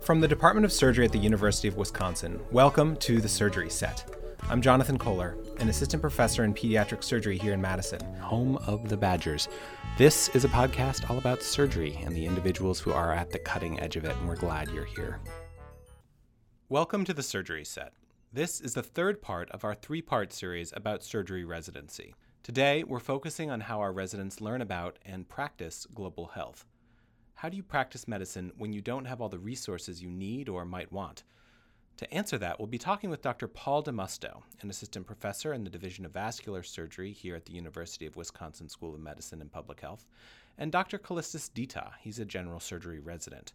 From 0.00 0.20
the 0.20 0.28
Department 0.28 0.64
of 0.64 0.72
Surgery 0.72 1.04
at 1.04 1.12
the 1.12 1.18
University 1.18 1.68
of 1.68 1.76
Wisconsin, 1.76 2.40
welcome 2.50 2.96
to 2.96 3.20
the 3.20 3.28
Surgery 3.28 3.70
Set. 3.70 4.16
I'm 4.48 4.62
Jonathan 4.62 4.98
Kohler, 4.98 5.36
an 5.58 5.68
assistant 5.68 6.00
professor 6.00 6.42
in 6.42 6.54
pediatric 6.54 7.04
surgery 7.04 7.38
here 7.38 7.52
in 7.52 7.60
Madison, 7.60 8.00
home 8.16 8.56
of 8.66 8.88
the 8.88 8.96
Badgers. 8.96 9.48
This 9.98 10.28
is 10.30 10.44
a 10.44 10.48
podcast 10.48 11.08
all 11.08 11.18
about 11.18 11.42
surgery 11.42 11.98
and 12.02 12.16
the 12.16 12.26
individuals 12.26 12.80
who 12.80 12.92
are 12.92 13.12
at 13.12 13.30
the 13.30 13.38
cutting 13.38 13.78
edge 13.78 13.96
of 13.96 14.04
it, 14.04 14.16
and 14.16 14.26
we're 14.26 14.36
glad 14.36 14.70
you're 14.70 14.84
here. 14.84 15.20
Welcome 16.68 17.04
to 17.04 17.14
the 17.14 17.22
Surgery 17.22 17.64
Set. 17.64 17.92
This 18.32 18.60
is 18.60 18.74
the 18.74 18.82
third 18.82 19.20
part 19.20 19.50
of 19.50 19.64
our 19.64 19.74
three 19.74 20.02
part 20.02 20.32
series 20.32 20.72
about 20.74 21.04
surgery 21.04 21.44
residency. 21.44 22.14
Today, 22.42 22.84
we're 22.84 23.00
focusing 23.00 23.50
on 23.50 23.60
how 23.60 23.80
our 23.80 23.92
residents 23.92 24.40
learn 24.40 24.62
about 24.62 24.98
and 25.04 25.28
practice 25.28 25.86
global 25.94 26.26
health. 26.26 26.64
How 27.40 27.48
do 27.48 27.56
you 27.56 27.62
practice 27.62 28.06
medicine 28.06 28.52
when 28.58 28.74
you 28.74 28.82
don't 28.82 29.06
have 29.06 29.22
all 29.22 29.30
the 29.30 29.38
resources 29.38 30.02
you 30.02 30.10
need 30.10 30.50
or 30.50 30.66
might 30.66 30.92
want? 30.92 31.22
To 31.96 32.12
answer 32.12 32.36
that, 32.36 32.58
we'll 32.58 32.66
be 32.66 32.76
talking 32.76 33.08
with 33.08 33.22
Dr. 33.22 33.48
Paul 33.48 33.82
DiMusto, 33.82 34.42
an 34.60 34.68
assistant 34.68 35.06
professor 35.06 35.54
in 35.54 35.64
the 35.64 35.70
Division 35.70 36.04
of 36.04 36.12
Vascular 36.12 36.62
Surgery 36.62 37.12
here 37.12 37.34
at 37.34 37.46
the 37.46 37.54
University 37.54 38.04
of 38.04 38.14
Wisconsin 38.14 38.68
School 38.68 38.94
of 38.94 39.00
Medicine 39.00 39.40
and 39.40 39.50
Public 39.50 39.80
Health, 39.80 40.04
and 40.58 40.70
Dr. 40.70 40.98
Callistus 40.98 41.50
Ditah. 41.50 41.92
He's 42.02 42.18
a 42.18 42.26
general 42.26 42.60
surgery 42.60 43.00
resident. 43.00 43.54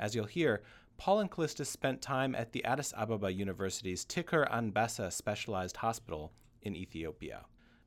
As 0.00 0.16
you'll 0.16 0.24
hear, 0.24 0.64
Paul 0.98 1.20
and 1.20 1.30
Callistus 1.30 1.66
spent 1.66 2.02
time 2.02 2.34
at 2.34 2.50
the 2.50 2.64
Addis 2.64 2.92
Ababa 2.96 3.32
University's 3.32 4.04
Tikur 4.04 4.50
Anbessa 4.50 5.12
Specialized 5.12 5.76
Hospital 5.76 6.32
in 6.62 6.74
Ethiopia. 6.74 7.44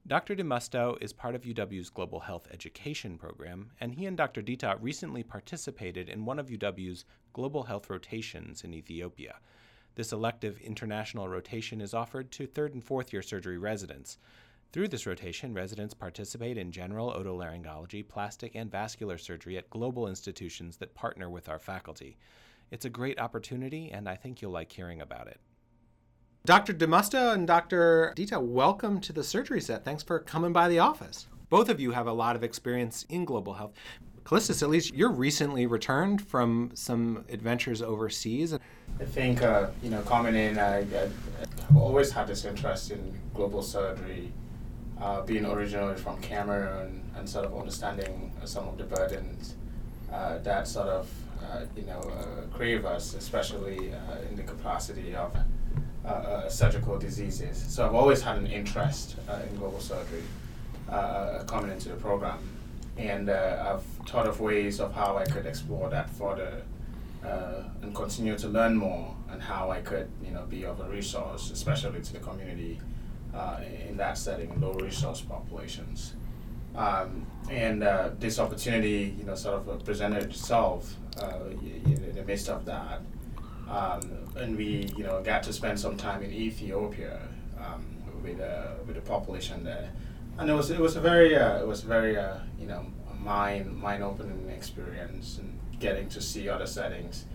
Dr. 0.07 0.35
DiMusto 0.35 1.01
is 1.01 1.13
part 1.13 1.33
of 1.33 1.45
UW's 1.45 1.89
Global 1.89 2.19
Health 2.19 2.47
Education 2.51 3.17
program, 3.17 3.71
and 3.81 3.95
he 3.95 4.05
and 4.05 4.15
Dr. 4.15 4.43
Ditah 4.43 4.77
recently 4.79 5.23
participated 5.23 6.09
in 6.09 6.25
one 6.25 6.37
of 6.37 6.49
UW's 6.49 7.05
Global 7.33 7.63
Health 7.63 7.89
rotations 7.89 8.63
in 8.63 8.71
Ethiopia. 8.71 9.39
This 9.95 10.11
elective 10.11 10.59
international 10.59 11.27
rotation 11.27 11.81
is 11.81 11.95
offered 11.95 12.31
to 12.33 12.45
third 12.45 12.75
and 12.75 12.83
fourth 12.83 13.11
year 13.11 13.23
surgery 13.23 13.57
residents. 13.57 14.19
Through 14.71 14.89
this 14.89 15.07
rotation, 15.07 15.55
residents 15.55 15.95
participate 15.95 16.59
in 16.59 16.71
general 16.71 17.11
otolaryngology, 17.11 18.07
plastic, 18.07 18.53
and 18.53 18.69
vascular 18.69 19.17
surgery 19.17 19.57
at 19.57 19.71
global 19.71 20.07
institutions 20.07 20.77
that 20.77 20.93
partner 20.93 21.31
with 21.31 21.49
our 21.49 21.57
faculty. 21.57 22.15
It's 22.69 22.85
a 22.85 22.91
great 22.91 23.19
opportunity, 23.19 23.89
and 23.89 24.07
I 24.07 24.17
think 24.17 24.39
you'll 24.39 24.51
like 24.51 24.71
hearing 24.71 25.01
about 25.01 25.25
it. 25.29 25.39
Dr. 26.45 26.73
DiMusto 26.75 27.33
and 27.33 27.47
Dr. 27.47 28.13
Ditah, 28.15 28.39
welcome 28.39 29.01
to 29.01 29.11
the 29.11 29.23
surgery 29.23 29.59
set. 29.59 29.83
Thanks 29.83 30.03
for 30.03 30.19
coming 30.19 30.53
by 30.53 30.69
the 30.69 30.77
office. 30.77 31.25
Both 31.49 31.69
of 31.69 31.79
you 31.79 31.89
have 31.89 32.05
a 32.05 32.13
lot 32.13 32.35
of 32.35 32.43
experience 32.43 33.03
in 33.09 33.25
global 33.25 33.55
health. 33.55 33.73
Callistus, 34.25 34.61
at 34.61 34.69
least 34.69 34.93
you're 34.93 35.11
recently 35.11 35.65
returned 35.65 36.21
from 36.21 36.69
some 36.75 37.25
adventures 37.29 37.81
overseas. 37.81 38.53
I 38.53 39.05
think, 39.05 39.41
uh, 39.41 39.69
you 39.81 39.89
know, 39.89 40.03
coming 40.03 40.35
in, 40.35 40.59
I, 40.59 40.83
have 40.83 41.13
always 41.75 42.11
had 42.11 42.27
this 42.27 42.45
interest 42.45 42.91
in 42.91 43.19
global 43.33 43.63
surgery, 43.63 44.31
uh, 45.01 45.21
being 45.21 45.47
originally 45.47 45.95
from 45.95 46.21
Cameroon 46.21 47.09
and 47.15 47.27
sort 47.27 47.45
of 47.45 47.57
understanding 47.57 48.31
some 48.43 48.67
of 48.67 48.77
the 48.77 48.83
burdens 48.83 49.55
uh, 50.13 50.37
that 50.39 50.67
sort 50.67 50.89
of, 50.89 51.09
uh, 51.41 51.61
you 51.75 51.87
know, 51.87 52.01
uh, 52.01 52.55
crave 52.55 52.85
us, 52.85 53.15
especially 53.15 53.91
uh, 53.91 54.19
in 54.29 54.35
the 54.35 54.43
capacity 54.43 55.15
of 55.15 55.35
uh, 56.05 56.07
uh, 56.07 56.49
surgical 56.49 56.99
diseases. 56.99 57.57
So 57.57 57.85
I've 57.85 57.95
always 57.95 58.21
had 58.21 58.37
an 58.37 58.47
interest 58.47 59.15
uh, 59.27 59.39
in 59.49 59.55
global 59.57 59.79
surgery 59.79 60.21
uh, 60.89 61.43
coming 61.47 61.71
into 61.71 61.89
the 61.89 61.95
program. 61.95 62.39
And 62.97 63.29
I've 63.29 63.83
thought 64.07 64.27
of 64.27 64.39
ways 64.39 64.79
of 64.79 64.93
how 64.93 65.17
I 65.17 65.25
could 65.25 65.45
explore 65.45 65.89
that 65.89 66.09
further 66.11 66.61
and 67.81 67.93
continue 67.93 68.37
to 68.37 68.47
learn 68.47 68.75
more 68.75 69.15
and 69.31 69.41
how 69.41 69.71
I 69.71 69.81
could, 69.81 70.07
you 70.23 70.31
know, 70.31 70.45
be 70.45 70.63
of 70.63 70.79
a 70.79 70.87
resource, 70.87 71.51
especially 71.51 72.01
to 72.01 72.13
the 72.13 72.19
community 72.19 72.79
in 73.89 73.97
that 73.97 74.17
setting, 74.17 74.61
low 74.61 74.73
resource 74.73 75.21
populations. 75.21 76.13
Um, 76.75 77.25
and 77.49 77.83
uh, 77.83 78.09
this 78.19 78.39
opportunity, 78.39 79.15
you 79.17 79.25
know, 79.25 79.35
sort 79.35 79.67
of 79.67 79.85
presented 79.85 80.23
itself 80.23 80.95
uh, 81.21 81.49
in 81.61 82.13
the 82.15 82.23
midst 82.23 82.49
of 82.49 82.65
that. 82.65 83.01
Um, 83.69 84.01
and 84.35 84.55
we, 84.55 84.91
you 84.95 85.03
know, 85.03 85.21
got 85.23 85.43
to 85.43 85.53
spend 85.53 85.79
some 85.79 85.97
time 85.97 86.21
in 86.21 86.31
Ethiopia 86.31 87.19
um, 87.59 87.85
with 88.23 88.39
uh, 88.39 88.73
with 88.85 88.95
the 88.95 89.01
population 89.01 89.63
there, 89.63 89.91
and 90.37 90.49
it 90.49 90.53
was 90.53 90.69
it 90.69 90.79
was 90.79 90.95
a 90.95 91.01
very 91.01 91.35
uh, 91.35 91.59
it 91.59 91.67
was 91.67 91.81
very 91.81 92.17
uh, 92.17 92.37
you 92.59 92.67
know 92.67 92.85
mind 93.19 93.75
mind 93.75 94.03
opening 94.03 94.49
experience 94.49 95.39
and 95.39 95.59
getting 95.79 96.07
to 96.09 96.21
see 96.21 96.47
other 96.49 96.67
settings. 96.67 97.25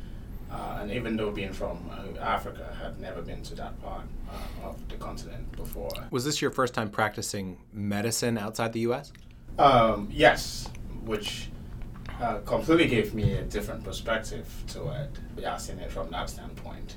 Uh, 0.51 0.79
and 0.81 0.91
even 0.91 1.17
though 1.17 1.31
being 1.31 1.53
from 1.53 1.89
uh, 1.93 2.19
Africa, 2.21 2.69
I 2.73 2.85
had 2.85 3.01
never 3.01 3.23
been 3.23 3.41
to 3.43 3.55
that 3.55 3.81
part 3.81 4.03
uh, 4.29 4.67
of 4.67 4.89
the 4.89 4.97
continent 4.97 5.53
before. 5.53 5.91
Was 6.11 6.25
this 6.25 6.43
your 6.43 6.51
first 6.51 6.75
time 6.75 6.91
practicing 6.91 7.59
medicine 7.73 8.37
outside 8.37 8.73
the 8.73 8.81
U.S.? 8.81 9.13
Um, 9.61 10.09
yes, 10.11 10.69
which 11.05 11.51
uh, 12.21 12.39
completely 12.41 12.87
gave 12.87 13.15
me 13.15 13.35
a 13.35 13.43
different 13.43 13.83
perspective 13.83 14.47
to 14.69 14.89
it, 14.91 15.11
yeah, 15.39 15.57
seeing 15.57 15.79
it 15.79 15.91
from 15.91 16.11
that 16.11 16.29
standpoint. 16.29 16.97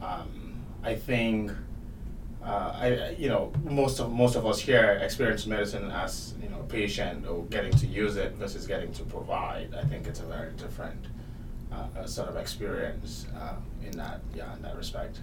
Um, 0.00 0.62
I 0.82 0.94
think, 0.94 1.50
uh, 2.44 2.72
I 2.74 3.16
you 3.18 3.28
know 3.28 3.52
most 3.64 4.00
of 4.00 4.12
most 4.12 4.36
of 4.36 4.46
us 4.46 4.60
here 4.60 5.00
experience 5.02 5.46
medicine 5.46 5.90
as 5.90 6.34
you 6.42 6.48
know 6.48 6.58
patient 6.68 7.26
or 7.26 7.44
getting 7.46 7.72
to 7.72 7.86
use 7.86 8.16
it 8.16 8.32
versus 8.34 8.66
getting 8.66 8.92
to 8.92 9.02
provide. 9.04 9.74
I 9.74 9.82
think 9.84 10.06
it's 10.06 10.20
a 10.20 10.26
very 10.26 10.52
different 10.52 11.06
uh, 11.72 12.06
sort 12.06 12.28
of 12.28 12.36
experience 12.36 13.26
uh, 13.36 13.56
in 13.84 13.96
that 13.96 14.20
yeah 14.34 14.54
in 14.54 14.62
that 14.62 14.76
respect. 14.76 15.20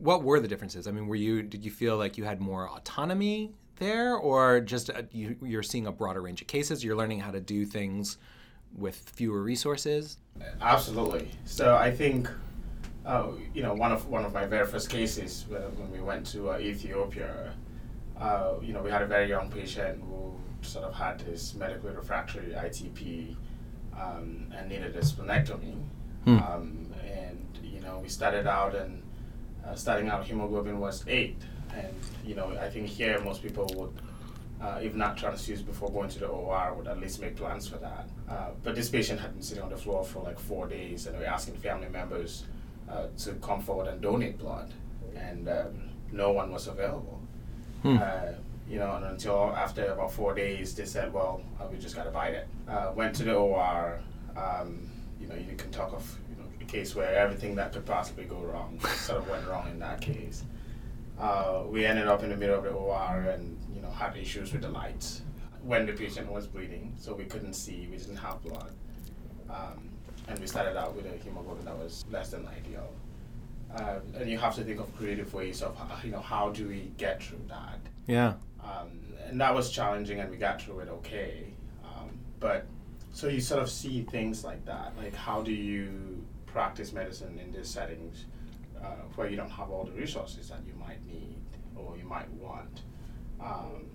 What 0.00 0.24
were 0.24 0.40
the 0.40 0.48
differences? 0.48 0.88
I 0.88 0.90
mean, 0.90 1.06
were 1.06 1.16
you 1.16 1.42
did 1.42 1.64
you 1.64 1.70
feel 1.70 1.96
like 1.96 2.18
you 2.18 2.24
had 2.24 2.40
more 2.40 2.68
autonomy 2.68 3.54
there, 3.82 4.16
or 4.16 4.60
just 4.60 4.90
uh, 4.90 5.02
you, 5.12 5.36
you're 5.42 5.62
seeing 5.62 5.86
a 5.86 5.92
broader 5.92 6.22
range 6.22 6.40
of 6.40 6.46
cases? 6.46 6.82
You're 6.82 6.96
learning 6.96 7.20
how 7.20 7.30
to 7.30 7.40
do 7.40 7.64
things 7.64 8.18
with 8.76 8.96
fewer 8.96 9.42
resources. 9.42 10.18
Absolutely. 10.60 11.28
So 11.44 11.76
I 11.76 11.90
think. 11.90 12.28
Uh, 13.04 13.32
you 13.52 13.64
know, 13.64 13.74
one 13.74 13.90
of 13.90 14.06
one 14.06 14.24
of 14.24 14.32
my 14.32 14.46
very 14.46 14.64
first 14.64 14.88
cases 14.88 15.44
uh, 15.50 15.56
when 15.74 15.90
we 15.90 16.00
went 16.00 16.24
to 16.24 16.50
uh, 16.50 16.58
Ethiopia, 16.58 17.52
uh, 18.16 18.54
you 18.62 18.72
know, 18.72 18.80
we 18.80 18.90
had 18.90 19.02
a 19.02 19.06
very 19.06 19.28
young 19.28 19.50
patient 19.50 20.00
who 20.00 20.32
sort 20.60 20.84
of 20.84 20.94
had 20.94 21.18
this 21.18 21.54
medically 21.54 21.90
refractory 21.90 22.52
ITP 22.52 23.34
um, 24.00 24.46
and 24.56 24.68
needed 24.68 24.94
a 24.96 25.00
splenectomy. 25.00 25.74
Hmm. 26.24 26.38
Um, 26.38 26.94
and 27.04 27.58
you 27.62 27.80
know, 27.80 27.98
we 27.98 28.08
started 28.08 28.46
out 28.46 28.74
and 28.74 29.02
uh, 29.66 29.74
starting 29.74 30.08
out 30.08 30.24
hemoglobin 30.24 30.78
was 30.78 31.04
eight, 31.08 31.42
and 31.76 31.94
you 32.24 32.34
know, 32.34 32.56
I 32.60 32.68
think 32.68 32.86
here 32.88 33.20
most 33.20 33.42
people 33.42 33.66
would, 33.76 33.92
uh, 34.60 34.78
if 34.82 34.94
not 34.94 35.16
transfuse 35.16 35.64
before 35.64 35.90
going 35.90 36.08
to 36.10 36.18
the 36.18 36.26
OR, 36.26 36.74
would 36.74 36.86
at 36.86 37.00
least 37.00 37.20
make 37.20 37.36
plans 37.36 37.66
for 37.66 37.78
that. 37.78 38.08
Uh, 38.28 38.50
but 38.62 38.74
this 38.74 38.88
patient 38.88 39.20
had 39.20 39.32
been 39.32 39.42
sitting 39.42 39.62
on 39.62 39.70
the 39.70 39.76
floor 39.76 40.04
for 40.04 40.22
like 40.22 40.38
four 40.38 40.66
days, 40.66 41.06
and 41.06 41.18
we 41.18 41.24
are 41.24 41.28
asking 41.28 41.56
family 41.56 41.88
members 41.88 42.44
uh, 42.90 43.06
to 43.18 43.32
come 43.34 43.60
forward 43.60 43.88
and 43.88 44.00
donate 44.00 44.38
blood, 44.38 44.72
and 45.16 45.48
um, 45.48 45.90
no 46.12 46.30
one 46.30 46.52
was 46.52 46.66
available. 46.66 47.20
Hmm. 47.82 47.98
Uh, 48.00 48.32
you 48.68 48.78
know, 48.78 48.94
and 48.94 49.04
until 49.04 49.52
after 49.56 49.86
about 49.86 50.12
four 50.12 50.34
days, 50.34 50.74
they 50.74 50.84
said, 50.84 51.12
"Well, 51.12 51.42
uh, 51.60 51.66
we 51.70 51.78
just 51.78 51.96
got 51.96 52.04
to 52.04 52.10
bite 52.10 52.34
it." 52.34 52.48
Uh, 52.68 52.92
went 52.94 53.14
to 53.16 53.24
the 53.24 53.34
OR. 53.34 54.00
Um, 54.36 54.88
you 55.20 55.26
know, 55.26 55.34
you 55.34 55.56
can 55.56 55.70
talk 55.70 55.92
of 55.92 56.18
you 56.30 56.36
know, 56.36 56.48
a 56.60 56.64
case 56.64 56.94
where 56.94 57.14
everything 57.14 57.54
that 57.56 57.72
could 57.72 57.84
possibly 57.84 58.24
go 58.24 58.38
wrong 58.38 58.80
sort 58.96 59.18
of 59.18 59.28
went 59.28 59.46
wrong 59.46 59.68
in 59.68 59.78
that 59.80 60.00
case 60.00 60.44
uh, 61.22 61.62
we 61.68 61.86
ended 61.86 62.08
up 62.08 62.22
in 62.24 62.30
the 62.30 62.36
middle 62.36 62.58
of 62.58 62.64
the 62.64 62.70
OR 62.70 63.26
and 63.30 63.56
you 63.74 63.80
know 63.80 63.90
had 63.90 64.16
issues 64.16 64.52
with 64.52 64.62
the 64.62 64.68
lights 64.68 65.22
when 65.62 65.86
the 65.86 65.92
patient 65.92 66.30
was 66.30 66.46
bleeding, 66.46 66.92
so 66.98 67.14
we 67.14 67.24
couldn't 67.24 67.54
see, 67.54 67.86
we 67.88 67.96
didn't 67.96 68.16
have 68.16 68.42
blood, 68.42 68.72
um, 69.48 69.88
and 70.26 70.36
we 70.40 70.46
started 70.46 70.76
out 70.76 70.94
with 70.96 71.06
a 71.06 71.16
hemoglobin 71.24 71.64
that 71.64 71.78
was 71.78 72.04
less 72.10 72.30
than 72.30 72.46
ideal. 72.48 72.92
Uh, 73.76 74.00
and 74.16 74.28
you 74.28 74.36
have 74.36 74.54
to 74.54 74.64
think 74.64 74.80
of 74.80 74.94
creative 74.96 75.32
ways 75.32 75.62
of 75.62 75.76
you 76.04 76.10
know 76.10 76.20
how 76.20 76.50
do 76.50 76.66
we 76.68 76.92
get 76.98 77.22
through 77.22 77.40
that. 77.48 77.78
Yeah. 78.06 78.34
Um, 78.62 78.98
and 79.26 79.40
that 79.40 79.54
was 79.54 79.70
challenging, 79.70 80.20
and 80.20 80.30
we 80.30 80.36
got 80.36 80.60
through 80.60 80.80
it 80.80 80.88
okay. 80.88 81.46
Um, 81.84 82.10
but 82.40 82.66
so 83.12 83.28
you 83.28 83.40
sort 83.40 83.62
of 83.62 83.70
see 83.70 84.02
things 84.02 84.44
like 84.44 84.64
that, 84.66 84.92
like 84.98 85.14
how 85.14 85.40
do 85.42 85.52
you 85.52 86.24
practice 86.46 86.92
medicine 86.92 87.38
in 87.38 87.52
these 87.52 87.68
settings? 87.68 88.24
Uh, 88.82 88.86
where 89.14 89.28
you 89.28 89.36
don't 89.36 89.50
have 89.50 89.70
all 89.70 89.84
the 89.84 89.92
resources 89.92 90.48
that 90.48 90.60
you 90.66 90.74
might 90.74 91.04
need 91.06 91.40
or 91.76 91.96
you 91.96 92.04
might 92.04 92.30
want. 92.32 92.82
Um, 93.40 93.86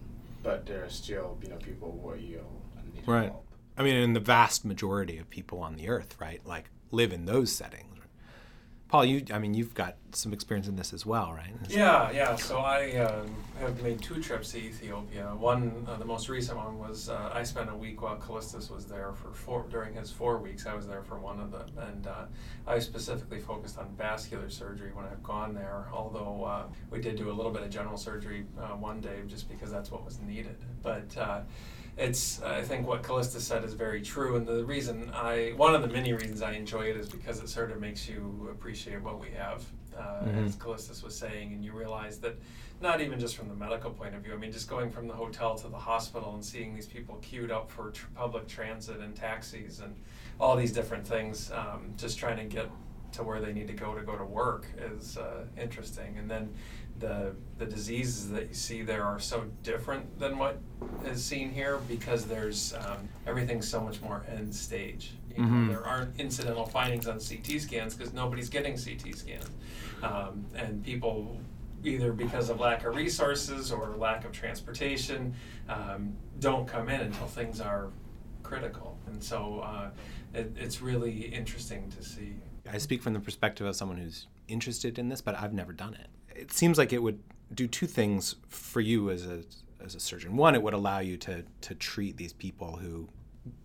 but 0.44 0.66
there 0.66 0.84
are 0.84 0.90
still, 0.90 1.38
you 1.42 1.50
know, 1.50 1.58
people 1.58 2.00
who 2.02 2.10
are 2.10 2.18
ill 2.18 2.62
and 2.78 2.94
need 2.94 3.08
right. 3.08 3.34
I 3.78 3.84
mean, 3.84 3.96
in 3.96 4.14
the 4.14 4.20
vast 4.20 4.66
majority 4.66 5.18
of 5.18 5.30
people 5.30 5.60
on 5.60 5.76
the 5.76 5.90
earth, 5.90 6.16
right, 6.20 6.42
like 6.46 6.70
live 6.92 7.14
in 7.14 7.26
those 7.26 7.52
settings. 7.52 7.97
Paul, 8.90 9.04
you 9.04 9.24
I 9.34 9.40
mean 9.40 9.54
you've 9.54 9.74
got 9.74 9.96
some 10.14 10.32
experience 10.32 10.68
in 10.68 10.78
this 10.78 10.94
as 10.94 11.06
well, 11.06 11.34
right? 11.34 11.54
Yeah, 11.68 12.10
yeah. 12.12 12.36
So 12.36 12.60
I 12.60 12.92
um, 12.98 13.36
have 13.60 13.82
made 13.84 14.02
two 14.02 14.22
trips 14.22 14.54
to 14.54 14.60
Ethiopia. 14.60 15.36
One, 15.38 15.86
uh, 15.88 15.98
the 15.98 16.06
most 16.06 16.30
recent 16.30 16.58
one 16.58 16.80
was 16.80 17.10
uh, 17.10 17.32
I 17.34 17.44
spent 17.44 17.70
a 17.70 17.76
week 17.76 18.02
while 18.02 18.16
Callistus 18.16 18.72
was 18.72 18.86
there 18.86 19.12
for 19.14 19.34
four 19.34 19.66
during 19.70 19.94
his 19.94 20.10
four 20.10 20.38
weeks. 20.38 20.66
I 20.66 20.74
was 20.74 20.88
there 20.88 21.04
for 21.04 21.20
one 21.20 21.40
of 21.40 21.52
them, 21.52 21.70
and 21.78 22.08
uh, 22.08 22.26
I 22.66 22.80
specifically 22.80 23.40
focused 23.40 23.78
on 23.78 23.90
vascular 23.98 24.50
surgery 24.50 24.92
when 24.94 25.06
I've 25.06 25.24
gone 25.24 25.54
there. 25.54 25.88
Although 25.92 26.46
uh, 26.46 26.64
we 26.90 27.02
did 27.02 27.18
do 27.18 27.30
a 27.30 27.34
little 27.34 27.52
bit 27.52 27.64
of 27.64 27.70
general 27.70 27.98
surgery 27.98 28.46
uh, 28.58 28.70
one 28.70 29.02
day, 29.02 29.20
just 29.28 29.50
because 29.50 29.70
that's 29.70 29.92
what 29.92 30.06
was 30.06 30.22
needed. 30.22 30.58
But 30.82 31.16
uh, 31.18 31.42
it's 31.98 32.42
I 32.44 32.62
think 32.62 32.88
what 32.88 33.02
Callistus 33.04 33.42
said 33.42 33.64
is 33.64 33.74
very 33.74 34.02
true, 34.02 34.36
and 34.36 34.46
the 34.48 34.64
reason 34.66 35.12
I 35.14 35.54
one 35.56 35.74
of 35.76 35.82
the 35.82 35.88
many 35.88 36.14
reasons 36.14 36.42
I 36.42 36.54
enjoy 36.54 36.84
it 36.90 36.98
is 36.98 37.10
because 37.10 37.40
it 37.40 37.50
sort 37.50 37.72
of 37.72 37.80
makes 37.82 38.08
you 38.08 38.48
appreciate 38.52 39.02
what 39.02 39.20
we 39.20 39.30
have, 39.32 39.66
uh, 39.98 40.24
Mhm. 40.26 40.46
as 40.46 40.56
Callistus 40.56 41.04
was 41.04 41.18
saying, 41.18 41.54
and 41.54 41.64
you 41.66 41.72
realize 41.72 42.20
that 42.20 42.36
not 42.80 43.02
even 43.02 43.20
just 43.20 43.36
from 43.36 43.48
the 43.50 43.56
medical 43.56 43.90
point 43.90 44.14
of 44.14 44.22
view. 44.22 44.34
I 44.34 44.38
mean, 44.38 44.52
just 44.52 44.70
going 44.70 44.92
from 44.92 45.08
the 45.08 45.16
hotel 45.16 45.56
to 45.56 45.68
the 45.68 45.78
hospital 45.80 46.36
and 46.36 46.46
seeing 46.46 46.76
these 46.76 46.86
people 46.86 47.16
queued 47.16 47.50
up 47.50 47.72
for 47.72 47.90
tr- 47.90 48.06
public 48.14 48.48
transit 48.48 49.00
and 49.00 49.16
taxis 49.16 49.80
and 49.80 49.96
all 50.40 50.56
these 50.56 50.72
different 50.72 51.08
things, 51.08 51.52
um, 51.52 51.94
just 51.98 52.20
trying 52.20 52.38
to 52.38 52.46
get 52.46 52.70
to 53.14 53.24
where 53.24 53.40
they 53.42 53.52
need 53.54 53.66
to 53.68 53.74
go 53.74 53.96
to 53.96 54.04
go 54.04 54.16
to 54.16 54.24
work 54.26 54.68
is 54.78 55.18
uh, 55.18 55.46
interesting. 55.60 56.18
And 56.20 56.30
then 56.30 56.54
the 57.00 57.34
the 57.58 57.66
diseases 57.66 58.30
that 58.30 58.48
you 58.50 58.54
see 58.54 58.82
there 58.84 59.04
are 59.04 59.20
so 59.20 59.46
different 59.64 60.20
than 60.20 60.38
what 60.38 60.60
is 61.06 61.24
seen 61.24 61.52
here 61.52 61.80
because 61.88 62.26
there's 62.26 62.74
um, 62.74 63.10
everything's 63.26 63.68
so 63.68 63.82
much 63.82 64.02
more 64.02 64.24
end 64.30 64.54
stage. 64.54 65.14
You 65.36 65.44
know, 65.44 65.50
Mhm. 65.50 65.68
There 65.70 65.86
aren't 65.86 66.20
incidental 66.20 66.66
findings 66.66 67.08
on 67.08 67.20
CT 67.20 67.60
scans 67.60 67.96
because 67.96 68.14
nobody's 68.14 68.50
getting 68.50 68.76
CT 68.78 69.14
scans, 69.16 69.50
um, 70.02 70.46
and 70.56 70.84
people 70.84 71.40
either 71.84 72.12
because 72.12 72.50
of 72.50 72.60
lack 72.60 72.84
of 72.86 72.96
resources 72.96 73.72
or 73.72 73.96
lack 73.98 74.26
of 74.26 74.32
transportation 74.32 75.34
um, 75.70 76.16
don't 76.40 76.68
come 76.68 76.90
in 76.90 77.02
until 77.02 77.28
things 77.28 77.62
are 77.62 77.90
critical. 78.42 78.98
And 79.06 79.24
so 79.24 79.60
uh, 79.60 79.90
it, 80.34 80.52
it's 80.58 80.82
really 80.82 81.26
interesting 81.34 81.92
to 81.92 82.04
see. 82.04 82.34
I 82.72 82.80
speak 82.80 83.02
from 83.02 83.14
the 83.14 83.20
perspective 83.20 83.66
of 83.68 83.76
someone 83.76 83.98
who's 83.98 84.28
interested 84.48 84.98
in 84.98 85.08
this, 85.10 85.22
but 85.22 85.36
I've 85.36 85.54
never 85.54 85.72
done 85.72 85.94
it. 85.94 86.08
It 86.38 86.52
seems 86.52 86.78
like 86.78 86.94
it 86.94 87.02
would 87.02 87.20
do 87.54 87.68
two 87.68 87.88
things 87.88 88.36
for 88.50 88.82
you 88.82 89.10
as 89.10 89.26
a 89.26 89.44
as 89.84 89.96
a 89.96 90.00
surgeon. 90.00 90.36
One, 90.36 90.56
it 90.56 90.62
would 90.62 90.74
allow 90.74 91.00
you 91.00 91.18
to 91.18 91.44
to 91.62 91.76
treat 91.76 92.18
these 92.18 92.34
people 92.34 92.78
who 92.78 93.10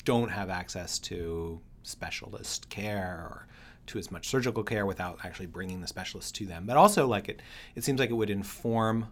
don't 0.05 0.31
have 0.31 0.51
access 0.51 0.99
to 1.01 1.61
specialist 1.83 2.69
care 2.69 3.27
or 3.29 3.47
to 3.87 3.99
as 3.99 4.11
much 4.11 4.29
surgical 4.29 4.63
care 4.63 4.87
without 4.87 5.19
actually 5.25 5.47
bringing 5.47 5.81
the 5.81 5.87
specialist 5.87 6.35
to 6.37 6.47
them. 6.47 6.67
But 6.67 6.77
also, 6.77 7.07
like 7.07 7.29
it, 7.29 7.43
it 7.75 7.85
seems 7.85 7.99
like 7.99 8.11
it 8.11 8.15
would 8.15 8.31
inform 8.31 9.09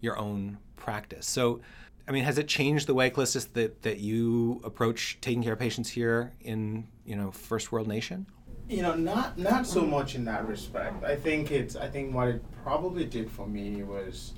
your 0.00 0.18
own 0.18 0.58
practice. 0.76 1.26
So, 1.26 1.60
I 2.06 2.12
mean, 2.12 2.24
has 2.24 2.36
it 2.36 2.46
changed 2.46 2.86
the 2.86 2.94
way, 2.94 3.10
Callistus, 3.10 3.50
that 3.54 3.82
that 3.82 4.00
you 4.00 4.60
approach 4.64 5.18
taking 5.20 5.42
care 5.42 5.54
of 5.54 5.58
patients 5.58 5.88
here 5.88 6.32
in 6.40 6.86
you 7.04 7.16
know 7.16 7.30
first 7.30 7.72
world 7.72 7.88
nation? 7.88 8.26
You 8.68 8.82
know, 8.82 8.94
not 8.94 9.36
not 9.38 9.66
so 9.66 9.82
much 9.86 10.14
in 10.14 10.24
that 10.24 10.48
respect. 10.48 11.04
I 11.04 11.16
think 11.16 11.50
it's. 11.50 11.76
I 11.76 11.88
think 11.88 12.14
what 12.14 12.28
it 12.28 12.42
probably 12.62 13.04
did 13.04 13.30
for 13.30 13.46
me 13.46 13.82
was, 13.82 14.32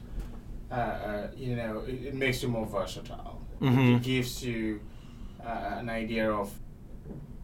uh, 0.71 0.75
uh, 0.75 1.31
you 1.37 1.55
know, 1.55 1.85
it, 1.87 2.07
it 2.07 2.15
makes 2.15 2.43
you 2.43 2.49
more 2.49 2.67
versatile. 2.67 3.41
Mhm. 3.61 3.97
It 3.97 4.03
gives 4.03 4.45
you 4.45 4.81
uh, 5.45 5.77
an 5.79 5.89
idea 5.89 6.31
of, 6.31 6.53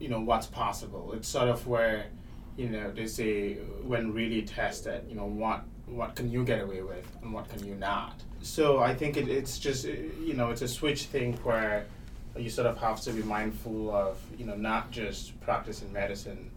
you 0.00 0.08
know, 0.08 0.20
what's 0.20 0.46
possible. 0.46 1.12
It's 1.12 1.29
sort 1.29 1.49
of 1.49 1.64
where, 1.69 2.06
you 2.56 2.69
know, 2.69 2.90
they 2.90 3.06
say 3.06 3.55
when 3.85 4.12
really 4.12 4.43
tested, 4.43 5.05
you 5.08 5.14
know, 5.14 5.26
what 5.26 5.62
what 5.87 6.17
can 6.17 6.31
you 6.31 6.44
get 6.44 6.61
away 6.62 6.82
with 6.82 7.06
and 7.23 7.32
what 7.32 7.49
can 7.49 7.64
you 7.64 7.75
not. 7.76 8.23
So 8.40 8.81
I 8.81 8.93
think 8.94 9.17
it, 9.17 9.28
it's 9.28 9.58
just, 9.58 9.85
you 9.85 10.35
know, 10.35 10.50
it's 10.50 10.62
a 10.62 10.69
switch 10.69 11.05
thing 11.05 11.35
where 11.44 11.87
you 12.37 12.50
sort 12.50 12.67
of 12.67 12.76
have 12.78 13.00
to 13.02 13.12
be 13.12 13.23
mindful 13.23 13.94
of, 13.94 14.19
you 14.38 14.46
know, 14.46 14.56
not 14.56 14.90
just 14.90 15.38
practicing 15.40 15.93
medicine, 15.93 16.50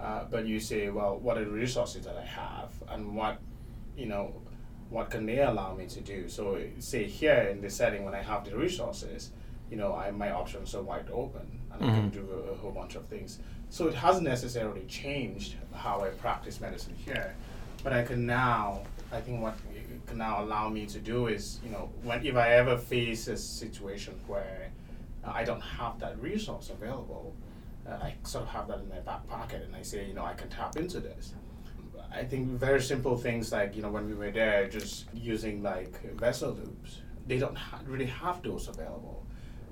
uh, 0.00 0.24
but 0.30 0.46
you 0.46 0.58
say, 0.60 0.88
well, 0.90 1.18
what 1.18 1.36
are 1.38 1.44
the 1.44 1.50
resources 1.50 2.04
that 2.06 2.16
I 2.16 2.24
have, 2.24 2.72
and 2.88 3.14
what, 3.14 3.38
you 3.96 4.06
know, 4.06 4.34
what 4.88 5.10
can 5.10 5.26
they 5.26 5.40
allow 5.40 5.74
me 5.74 5.86
to 5.86 6.00
do? 6.00 6.28
So, 6.28 6.58
say 6.78 7.04
here 7.04 7.42
in 7.52 7.60
this 7.60 7.74
setting, 7.76 8.04
when 8.04 8.14
I 8.14 8.22
have 8.22 8.44
the 8.44 8.56
resources, 8.56 9.30
you 9.70 9.76
know, 9.76 9.94
I, 9.94 10.10
my 10.10 10.30
options 10.32 10.74
are 10.74 10.82
wide 10.82 11.10
open, 11.12 11.46
and 11.72 11.84
I 11.84 11.86
can 11.94 12.10
Mhm. 12.10 12.12
do 12.12 12.28
a, 12.32 12.52
a 12.52 12.56
whole 12.56 12.72
bunch 12.72 12.96
of 12.96 13.06
things. 13.06 13.38
So 13.68 13.86
it 13.86 13.94
hasn't 13.94 14.24
necessarily 14.26 14.84
changed 14.86 15.54
how 15.72 16.00
I 16.00 16.08
practice 16.08 16.60
medicine 16.60 16.94
here, 16.96 17.36
but 17.84 17.92
I 17.92 18.02
can 18.02 18.26
now. 18.26 18.82
I 19.12 19.20
think 19.20 19.40
what 19.42 19.54
it 19.74 20.06
can 20.06 20.18
now 20.18 20.42
allow 20.42 20.68
me 20.68 20.86
to 20.86 20.98
do 20.98 21.28
is, 21.28 21.60
you 21.64 21.70
know, 21.70 21.88
when 22.02 22.24
if 22.26 22.34
I 22.34 22.54
ever 22.54 22.76
face 22.76 23.28
a 23.28 23.36
situation 23.36 24.14
where 24.26 24.70
I 25.24 25.44
don't 25.44 25.60
have 25.60 26.00
that 26.00 26.20
resource 26.20 26.70
available, 26.70 27.34
uh, 27.88 27.94
I 27.94 28.14
sort 28.24 28.44
of 28.44 28.50
have 28.50 28.68
that 28.68 28.78
in 28.80 28.88
my 28.88 29.00
back 29.00 29.26
pocket, 29.26 29.62
and 29.64 29.74
I 29.74 29.82
say, 29.82 30.06
you 30.06 30.14
know, 30.14 30.24
I 30.24 30.34
can 30.34 30.48
tap 30.48 30.76
into 30.76 31.00
this. 31.00 31.34
I 32.12 32.24
think 32.24 32.48
very 32.48 32.80
simple 32.82 33.16
things 33.16 33.52
like, 33.52 33.76
you 33.76 33.82
know, 33.82 33.90
when 33.90 34.06
we 34.06 34.14
were 34.14 34.30
there, 34.30 34.68
just 34.68 35.06
using 35.14 35.62
like 35.62 36.00
vessel 36.18 36.52
loops, 36.52 37.02
they 37.26 37.38
don't 37.38 37.56
ha- 37.56 37.80
really 37.86 38.06
have 38.06 38.42
those 38.42 38.66
available. 38.68 39.24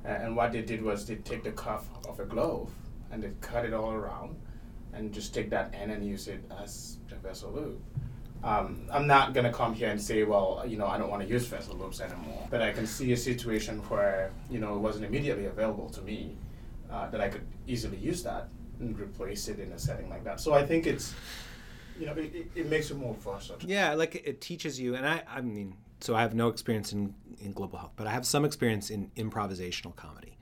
Uh, 0.05 0.08
and 0.08 0.37
what 0.37 0.52
they 0.52 0.62
did 0.62 0.81
was 0.82 1.05
they 1.05 1.16
take 1.16 1.43
the 1.43 1.50
cuff 1.50 1.88
of 2.08 2.20
a 2.20 2.25
glove 2.25 2.70
and 3.10 3.22
they 3.22 3.32
cut 3.40 3.64
it 3.64 3.75
all 3.75 3.90
around 3.90 4.37
and 4.93 5.12
just 5.12 5.34
take 5.34 5.50
that 5.50 5.75
end 5.75 5.90
and 5.90 6.06
use 6.06 6.28
it 6.28 6.44
as 6.62 6.99
a 7.11 7.16
vessel 7.16 7.50
loop. 7.50 7.82
Um, 8.44 8.87
I'm 8.93 9.08
not 9.08 9.34
gonna 9.34 9.52
come 9.52 9.75
here 9.75 9.90
and 9.90 10.00
say, 10.00 10.22
well, 10.22 10.62
you 10.64 10.76
know, 10.76 10.87
I 10.87 10.96
don't 10.96 11.11
want 11.11 11.22
to 11.22 11.28
use 11.28 11.46
vessel 11.46 11.75
loops 11.76 12.00
anymore. 12.00 12.46
But 12.50 12.62
I 12.62 12.72
can 12.72 12.87
see 12.87 13.11
a 13.12 13.16
situation 13.16 13.78
where, 13.88 14.31
you 14.49 14.61
know, 14.61 14.76
it 14.76 14.78
wasn't 14.78 15.06
immediately 15.06 15.46
available 15.46 15.90
to 15.90 16.00
me, 16.02 16.37
uh, 16.90 17.08
that 17.11 17.20
I 17.20 17.29
could 17.29 17.46
easily 17.67 17.96
use 17.96 18.23
that 18.23 18.49
and 18.81 18.99
replace 18.99 19.49
it 19.49 19.58
in 19.58 19.73
a 19.73 19.79
setting 19.79 20.08
like 20.08 20.25
that. 20.25 20.40
So 20.40 20.55
I 20.55 20.64
think 20.64 20.87
it's, 20.87 21.14
you 21.99 22.06
know, 22.06 22.12
it, 22.12 22.50
it, 22.55 22.70
makes 22.70 22.90
it 22.90 22.96
more 22.96 23.14
versatile. 23.14 23.69
Yeah, 23.69 23.94
like 23.94 24.14
it 24.14 24.40
teaches 24.40 24.81
you, 24.81 24.94
and 24.94 25.06
I, 25.06 25.23
I 25.29 25.40
mean, 25.40 25.75
so 26.00 26.14
I 26.14 26.23
have 26.23 26.35
no 26.35 26.49
experience 26.49 26.93
in, 26.93 27.14
in 27.40 27.52
global 27.52 27.79
health, 27.79 27.93
but 27.96 28.06
I 28.06 28.11
have 28.11 28.25
some 28.25 28.44
experience 28.44 28.90
in 28.90 29.11
improvisational 29.17 29.94
comedy. 29.96 30.38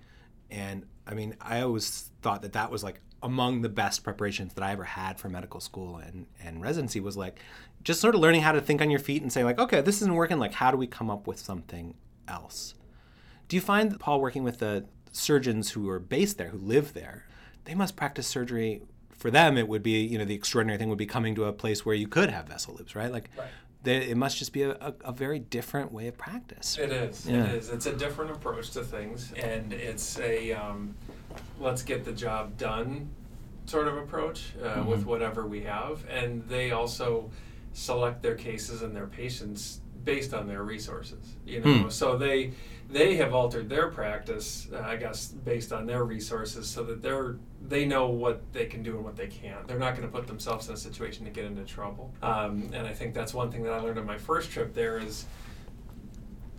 And 0.51 0.87
I 1.07 1.15
mean, 1.15 1.37
I 1.41 1.63
always 1.63 2.11
thought 2.23 2.43
that 2.43 2.53
that 2.53 2.71
was 2.71 2.85
like 2.85 3.01
among 3.23 3.63
the 3.63 3.69
best 3.69 4.05
preparations 4.05 4.55
that 4.55 4.63
I 4.63 4.73
ever 4.73 4.85
had 4.85 5.19
for 5.19 5.29
medical 5.29 5.59
school 5.61 5.97
and, 5.97 6.27
and 6.43 6.61
residency 6.61 7.01
was 7.01 7.17
like 7.17 7.41
just 7.83 8.01
sort 8.01 8.15
of 8.15 8.21
learning 8.21 8.43
how 8.43 8.53
to 8.53 8.61
think 8.61 8.81
on 8.81 8.91
your 8.91 9.01
feet 9.01 9.23
and 9.23 9.33
say, 9.33 9.45
like, 9.45 9.59
okay, 9.59 9.81
this 9.81 10.03
isn't 10.03 10.15
working. 10.15 10.39
Like, 10.39 10.53
how 10.53 10.71
do 10.71 10.77
we 10.77 10.87
come 10.87 11.11
up 11.11 11.27
with 11.27 11.39
something 11.39 11.95
else? 12.29 12.75
Do 13.49 13.57
you 13.57 13.61
find, 13.61 13.99
Paul, 13.99 14.21
working 14.21 14.45
with 14.45 14.59
the 14.59 14.85
surgeons 15.13 15.71
who 15.73 15.89
are 15.89 15.99
based 15.99 16.39
there, 16.39 16.49
who 16.49 16.59
live 16.59 16.93
there, 16.93 17.25
they 17.65 17.75
must 17.75 17.97
practice 17.97 18.27
surgery. 18.27 18.83
For 19.11 19.31
them, 19.31 19.57
it 19.57 19.67
would 19.67 19.83
be, 19.83 20.03
you 20.05 20.19
know, 20.19 20.25
the 20.25 20.35
extraordinary 20.35 20.79
thing 20.79 20.89
would 20.91 20.99
be 20.99 21.07
coming 21.07 21.35
to 21.37 21.45
a 21.45 21.53
place 21.53 21.87
where 21.87 21.95
you 21.95 22.07
could 22.07 22.29
have 22.31 22.47
vessel 22.47 22.75
loops, 22.79 22.95
right? 22.95 23.11
Like, 23.11 23.31
Right. 23.37 23.49
they, 23.83 23.97
it 24.11 24.17
must 24.17 24.37
just 24.37 24.53
be 24.53 24.63
a, 24.63 24.73
a, 24.73 24.95
a 25.07 25.13
very 25.13 25.39
different 25.39 25.91
way 25.91 26.07
of 26.09 26.19
practice. 26.19 26.77
It 26.79 26.93
is. 26.93 27.27
Yeah. 27.27 27.45
It 27.47 27.55
is. 27.55 27.69
It's 27.71 27.87
a 27.87 27.95
different 27.97 28.31
approach 28.33 28.71
to 28.73 28.85
things, 28.85 29.33
and 29.33 29.73
it's 29.73 30.19
a 30.21 30.53
um, 30.53 30.95
let's 31.59 31.83
get 31.83 32.05
the 32.05 32.13
job 32.13 32.59
done 32.59 33.09
sort 33.65 33.89
of 33.89 33.97
approach 33.97 34.53
uh, 34.63 34.85
with 34.87 35.03
Mhm. 35.03 35.07
whatever 35.07 35.47
we 35.47 35.63
have. 35.63 36.05
And 36.09 36.47
they 36.49 36.71
also 36.73 37.31
select 37.73 38.23
their 38.23 38.35
cases 38.37 38.83
and 38.83 38.95
their 38.95 39.07
patients 39.07 39.81
based 40.07 40.33
on 40.33 40.47
their 40.49 40.63
resources. 40.63 41.35
You 41.45 41.61
know, 41.61 41.75
Hmm. 41.83 41.89
so 41.91 42.17
they 42.17 42.53
they 42.89 43.17
have 43.17 43.35
altered 43.35 43.69
their 43.69 43.89
practice, 43.89 44.69
uh, 44.73 44.79
I 44.79 44.95
guess, 44.95 45.27
based 45.27 45.73
on 45.73 45.87
their 45.87 46.05
resources, 46.05 46.69
so 46.69 46.85
that 46.85 47.03
they're 47.03 47.37
they 47.69 47.85
know 47.85 48.07
what 48.09 48.41
they 48.53 48.67
can 48.67 48.83
do 48.85 48.95
and 48.97 49.05
what 49.05 49.17
they 49.17 49.27
can't. 49.27 49.67
They're 49.67 49.79
not 49.79 49.97
going 49.97 50.09
to 50.09 50.13
put 50.17 50.29
themselves 50.29 50.69
in 50.69 50.75
a 50.75 50.77
situation 50.77 51.25
to 51.25 51.31
get 51.33 51.45
into 51.45 51.65
trouble. 51.65 52.15
Um, 52.23 52.71
and 52.73 52.87
I 52.87 52.93
think 52.95 53.13
that's 53.13 53.35
one 53.35 53.51
thing 53.51 53.65
that 53.65 53.73
I 53.73 53.81
learned 53.81 53.99
on 53.99 54.07
my 54.07 54.17
first 54.19 54.51
trip 54.51 54.73
there 54.73 54.99
is. 54.99 55.27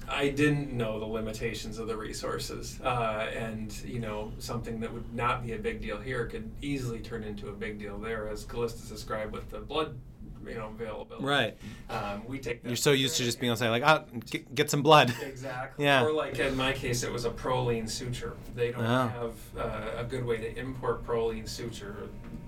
I 0.10 0.30
didn't 0.30 0.72
know 0.72 1.00
the 1.02 1.06
limitations 1.06 1.80
of 1.80 1.88
the 1.88 1.98
resources, 1.98 2.80
uh, 2.82 3.28
and 3.36 3.74
you 3.86 4.00
know 4.00 4.32
something 4.40 4.80
that 4.82 4.94
would 4.94 5.14
not 5.14 5.46
be 5.46 5.52
a 5.54 5.58
big 5.58 5.82
deal 5.82 5.98
here 6.00 6.26
could 6.28 6.50
easily 6.62 7.00
turn 7.00 7.24
into 7.26 7.50
a 7.50 7.52
big 7.54 7.78
deal 7.78 7.98
there, 7.98 8.30
as 8.30 8.46
Callistus 8.46 8.88
described 8.88 9.34
with 9.34 9.50
the 9.50 9.60
blood, 9.60 9.98
you 10.46 10.56
know, 10.56 10.68
availability. 10.68 11.26
Right. 11.26 11.58
Um, 11.90 12.24
we 12.28 12.40
take. 12.40 12.64
That 12.64 12.70
You're 12.70 12.76
so 12.76 12.92
used 12.92 13.18
to 13.18 13.24
just 13.24 13.40
being 13.40 13.50
able 13.50 13.58
to 13.58 13.64
say, 13.64 13.70
like, 13.70 13.84
oh, 13.86 14.04
get, 14.30 14.54
get 14.54 14.70
some 14.72 14.82
blood. 14.82 15.14
Exactly. 15.24 15.86
Yeah. 15.86 16.04
Or 16.04 16.12
like 16.12 16.38
in 16.40 16.56
my 16.58 16.74
case, 16.74 17.04
it 17.04 17.12
was 17.12 17.26
a 17.26 17.30
Prolene 17.30 17.90
suture. 17.90 18.36
They 18.56 18.72
don't 18.72 18.84
Oh. 18.86 19.08
have 19.08 19.34
uh, 19.58 20.00
a 20.02 20.04
good 20.04 20.26
way 20.26 20.38
to 20.38 20.58
import 20.58 21.06
Prolene 21.06 21.48
suture. 21.48 21.96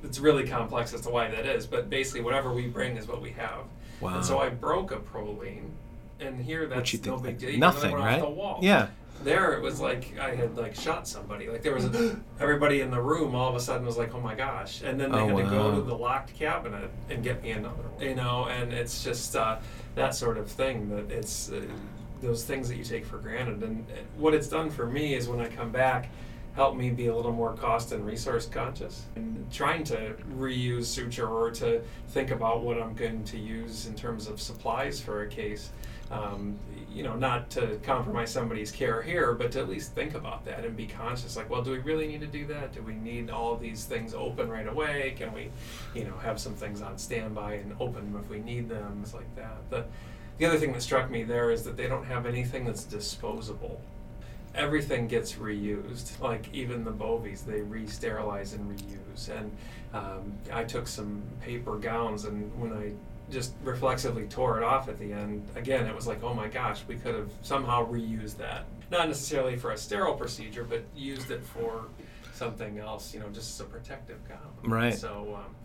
It's 0.03 0.19
really 0.19 0.47
complex 0.47 0.93
as 0.93 1.01
to 1.01 1.09
why 1.09 1.29
that 1.29 1.45
is, 1.45 1.65
but 1.65 1.89
basically, 1.89 2.21
whatever 2.21 2.53
we 2.53 2.67
bring 2.67 2.97
is 2.97 3.07
what 3.07 3.21
we 3.21 3.31
have. 3.31 3.65
Wow. 4.01 4.15
And 4.15 4.25
so 4.25 4.39
I 4.39 4.49
broke 4.49 4.91
a 4.91 4.97
Prolene, 4.97 5.69
and 6.19 6.39
here 6.41 6.67
that's 6.67 7.05
no 7.05 7.17
big 7.17 7.37
deal. 7.37 7.57
Nothing, 7.59 7.93
right? 7.93 8.19
The 8.21 8.29
wall. 8.29 8.59
Yeah. 8.61 8.87
There 9.23 9.53
it 9.53 9.61
was 9.61 9.79
like 9.79 10.17
I 10.19 10.35
had 10.35 10.57
like 10.57 10.75
shot 10.75 11.07
somebody. 11.07 11.49
Like 11.49 11.61
there 11.61 11.73
was 11.73 11.85
a, 11.85 12.19
everybody 12.39 12.81
in 12.81 12.91
the 12.91 13.01
room 13.01 13.35
all 13.35 13.49
of 13.49 13.55
a 13.55 13.59
sudden 13.59 13.85
was 13.85 13.97
like, 13.97 14.13
"Oh 14.13 14.19
my 14.21 14.35
gosh!" 14.35 14.81
And 14.83 14.99
then 14.99 15.11
they 15.11 15.17
Oh, 15.19 15.27
had 15.37 15.45
to 15.45 15.49
go 15.49 15.75
to 15.75 15.81
the 15.81 15.95
locked 15.95 16.33
cabinet 16.35 16.89
and 17.09 17.23
get 17.23 17.41
me 17.43 17.51
another 17.51 17.83
one. 17.83 18.07
You 18.07 18.15
know, 18.15 18.45
and 18.45 18.71
it's 18.73 19.03
just 19.03 19.35
uh, 19.35 19.57
that 19.95 20.15
sort 20.15 20.37
of 20.37 20.49
thing 20.49 20.89
that 20.89 21.11
it's 21.11 21.51
uh, 21.51 21.61
those 22.21 22.43
things 22.43 22.67
that 22.69 22.75
you 22.77 22.83
take 22.83 23.05
for 23.05 23.17
granted. 23.17 23.61
And 23.63 23.85
uh, 23.91 23.95
what 24.17 24.33
it's 24.33 24.47
done 24.47 24.69
for 24.69 24.85
me 24.85 25.13
is 25.15 25.27
when 25.29 25.39
I 25.39 25.47
come 25.47 25.71
back, 25.71 26.09
help 26.55 26.75
me 26.75 26.89
be 26.89 27.07
a 27.07 27.15
little 27.15 27.31
more 27.31 27.53
cost 27.53 27.91
and 27.93 28.05
resource 28.05 28.45
conscious 28.45 29.05
and 29.15 29.49
trying 29.51 29.83
to 29.85 30.15
reuse 30.37 30.85
suture 30.85 31.27
or 31.27 31.51
to 31.51 31.81
think 32.09 32.31
about 32.31 32.61
what 32.61 32.81
I'm 32.81 32.93
going 32.93 33.23
to 33.25 33.37
use 33.37 33.85
in 33.87 33.95
terms 33.95 34.27
of 34.27 34.41
supplies 34.41 34.99
for 34.99 35.23
a 35.23 35.27
case. 35.27 35.71
Um, 36.11 36.57
you 36.91 37.03
know, 37.03 37.15
not 37.15 37.51
to 37.51 37.79
compromise 37.83 38.31
somebody's 38.31 38.71
care 38.71 39.01
here, 39.01 39.33
but 39.33 39.51
to 39.51 39.59
at 39.59 39.69
least 39.69 39.93
think 39.93 40.15
about 40.15 40.43
that 40.45 40.65
and 40.65 40.75
be 40.75 40.87
conscious. 40.87 41.35
Like, 41.35 41.49
well, 41.49 41.61
do 41.61 41.71
we 41.71 41.77
really 41.77 42.07
need 42.07 42.21
to 42.21 42.27
do 42.27 42.47
that? 42.47 42.73
Do 42.73 42.81
we 42.81 42.95
need 42.95 43.29
all 43.29 43.55
these 43.55 43.85
things 43.85 44.15
open 44.15 44.49
right 44.49 44.67
away? 44.67 45.13
Can 45.15 45.31
we, 45.31 45.51
you 45.93 46.05
know, 46.05 46.17
have 46.17 46.39
some 46.39 46.55
things 46.55 46.81
on 46.81 46.97
standby 46.97 47.53
and 47.53 47.75
open 47.79 48.11
them 48.11 48.21
if 48.23 48.29
we 48.29 48.39
need 48.39 48.69
them? 48.69 48.95
Things 48.95 49.13
like 49.13 49.35
that. 49.35 49.57
The, 49.69 49.85
the 50.39 50.45
other 50.45 50.57
thing 50.57 50.73
that 50.73 50.81
struck 50.81 51.11
me 51.11 51.23
there 51.23 51.51
is 51.51 51.63
that 51.63 51.77
they 51.77 51.87
don't 51.87 52.05
have 52.05 52.25
anything 52.25 52.65
that's 52.65 52.85
disposable 52.85 53.79
everything 54.55 55.07
gets 55.07 55.33
reused. 55.33 56.19
Like 56.19 56.49
even 56.53 56.83
the 56.83 56.91
bovies, 56.91 57.45
they 57.45 57.61
re-sterilize 57.61 58.53
and 58.53 58.69
reuse. 58.69 59.29
And 59.29 59.55
um, 59.93 60.33
I 60.51 60.63
took 60.63 60.87
some 60.87 61.21
paper 61.41 61.77
gowns, 61.77 62.25
and 62.25 62.51
when 62.59 62.73
I 62.73 62.91
just 63.31 63.53
reflexively 63.63 64.25
tore 64.25 64.57
it 64.57 64.63
off 64.63 64.89
at 64.89 64.97
the 64.97 65.13
end, 65.13 65.47
again, 65.55 65.85
it 65.85 65.95
was 65.95 66.07
like, 66.07 66.23
oh 66.23 66.33
my 66.33 66.47
gosh, 66.47 66.81
we 66.87 66.95
could 66.95 67.15
have 67.15 67.31
somehow 67.41 67.89
reused 67.89 68.37
that. 68.37 68.65
Not 68.91 69.07
necessarily 69.07 69.55
for 69.55 69.71
a 69.71 69.77
sterile 69.77 70.15
procedure, 70.15 70.63
but 70.63 70.83
used 70.95 71.29
it 71.31 71.43
for 71.45 71.85
something 72.33 72.79
else. 72.79 73.13
You 73.13 73.19
know, 73.19 73.29
just 73.29 73.59
as 73.59 73.65
a 73.65 73.69
protective 73.69 74.27
gown. 74.27 74.39
Right. 74.63 74.95
So. 74.95 75.39
Um, 75.45 75.55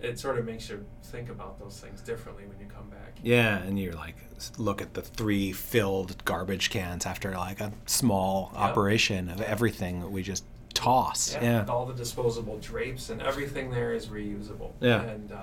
it 0.00 0.18
sort 0.18 0.38
of 0.38 0.44
makes 0.44 0.68
you 0.68 0.84
think 1.04 1.28
about 1.30 1.58
those 1.58 1.78
things 1.80 2.00
differently 2.00 2.44
when 2.46 2.58
you 2.58 2.66
come 2.66 2.88
back. 2.90 3.16
Yeah, 3.22 3.58
and 3.62 3.78
you're 3.78 3.94
like, 3.94 4.16
look 4.58 4.82
at 4.82 4.94
the 4.94 5.02
three 5.02 5.52
filled 5.52 6.22
garbage 6.24 6.68
cans 6.70 7.06
after 7.06 7.32
like 7.32 7.60
a 7.60 7.72
small 7.86 8.50
Yep. 8.52 8.60
operation 8.62 9.28
of 9.30 9.40
everything 9.40 10.00
that 10.00 10.10
we 10.10 10.22
just 10.22 10.44
toss. 10.74 11.32
Yeah, 11.34 11.42
Yeah. 11.42 11.64
all 11.68 11.86
the 11.86 11.94
disposable 11.94 12.58
drapes 12.58 13.08
and 13.08 13.22
everything 13.22 13.70
there 13.70 13.94
is 13.94 14.06
reusable. 14.08 14.72
Yeah. 14.80 15.00
And 15.02 15.32
um, 15.32 15.38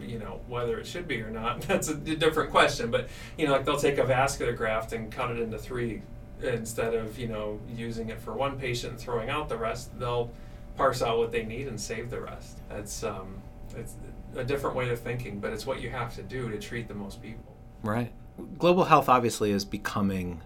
you 0.00 0.18
know 0.18 0.40
whether 0.48 0.78
it 0.80 0.86
should 0.86 1.06
be 1.06 1.20
or 1.22 1.30
not, 1.30 1.60
that's 1.68 1.88
a 1.88 1.94
different 1.94 2.50
question. 2.50 2.90
But 2.90 3.08
you 3.38 3.46
know, 3.46 3.52
like 3.52 3.64
they'll 3.64 3.76
take 3.78 3.98
a 3.98 4.04
vascular 4.04 4.52
graft 4.52 4.92
and 4.92 5.12
cut 5.12 5.30
it 5.30 5.38
into 5.38 5.58
three 5.58 6.02
instead 6.42 6.92
of 6.94 7.16
you 7.20 7.28
know 7.28 7.60
using 7.76 8.08
it 8.08 8.20
for 8.20 8.32
one 8.32 8.58
patient 8.58 8.94
and 8.94 9.00
throwing 9.00 9.30
out 9.30 9.48
the 9.48 9.56
rest. 9.56 9.96
They'll 10.00 10.32
parse 10.76 11.02
out 11.02 11.18
what 11.18 11.30
they 11.30 11.44
need 11.44 11.68
and 11.68 11.80
save 11.80 12.10
the 12.10 12.20
rest. 12.20 12.58
That's 12.68 13.04
um, 13.04 13.40
it's 13.74 13.96
a 14.36 14.44
different 14.44 14.76
way 14.76 14.90
of 14.90 15.00
thinking, 15.00 15.40
but 15.40 15.52
it's 15.52 15.66
what 15.66 15.80
you 15.80 15.90
have 15.90 16.14
to 16.16 16.22
do 16.22 16.48
to 16.50 16.58
treat 16.58 16.88
the 16.88 16.94
most 16.94 17.22
people. 17.22 17.56
Right. 17.82 18.12
Global 18.58 18.84
health 18.84 19.08
obviously 19.08 19.50
is 19.50 19.64
becoming 19.64 20.42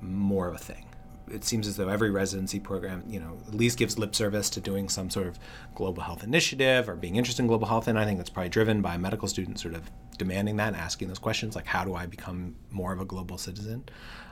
more 0.00 0.48
of 0.48 0.54
a 0.54 0.58
thing. 0.58 0.86
It 1.30 1.44
seems 1.44 1.66
as 1.66 1.76
though 1.76 1.88
every 1.88 2.10
residency 2.10 2.58
program, 2.60 3.04
you 3.06 3.20
know, 3.20 3.38
at 3.46 3.54
least 3.54 3.78
gives 3.78 3.98
lip 3.98 4.14
service 4.14 4.50
to 4.50 4.60
doing 4.60 4.88
some 4.88 5.08
sort 5.08 5.26
of 5.26 5.38
global 5.74 6.02
health 6.02 6.24
initiative 6.24 6.88
or 6.88 6.96
being 6.96 7.16
interested 7.16 7.42
in 7.42 7.46
global 7.46 7.66
health. 7.66 7.88
And 7.88 7.98
I 7.98 8.04
think 8.04 8.18
that's 8.18 8.28
probably 8.28 8.50
driven 8.50 8.82
by 8.82 8.96
medical 8.98 9.28
students 9.28 9.62
sort 9.62 9.74
of 9.74 9.90
demanding 10.18 10.56
that 10.56 10.68
and 10.68 10.76
asking 10.76 11.08
those 11.08 11.18
questions 11.18 11.54
like, 11.54 11.66
how 11.66 11.84
do 11.84 11.94
I 11.94 12.06
become 12.06 12.56
more 12.70 12.92
of 12.92 13.00
a 13.00 13.04
global 13.04 13.38
citizen? 13.38 13.84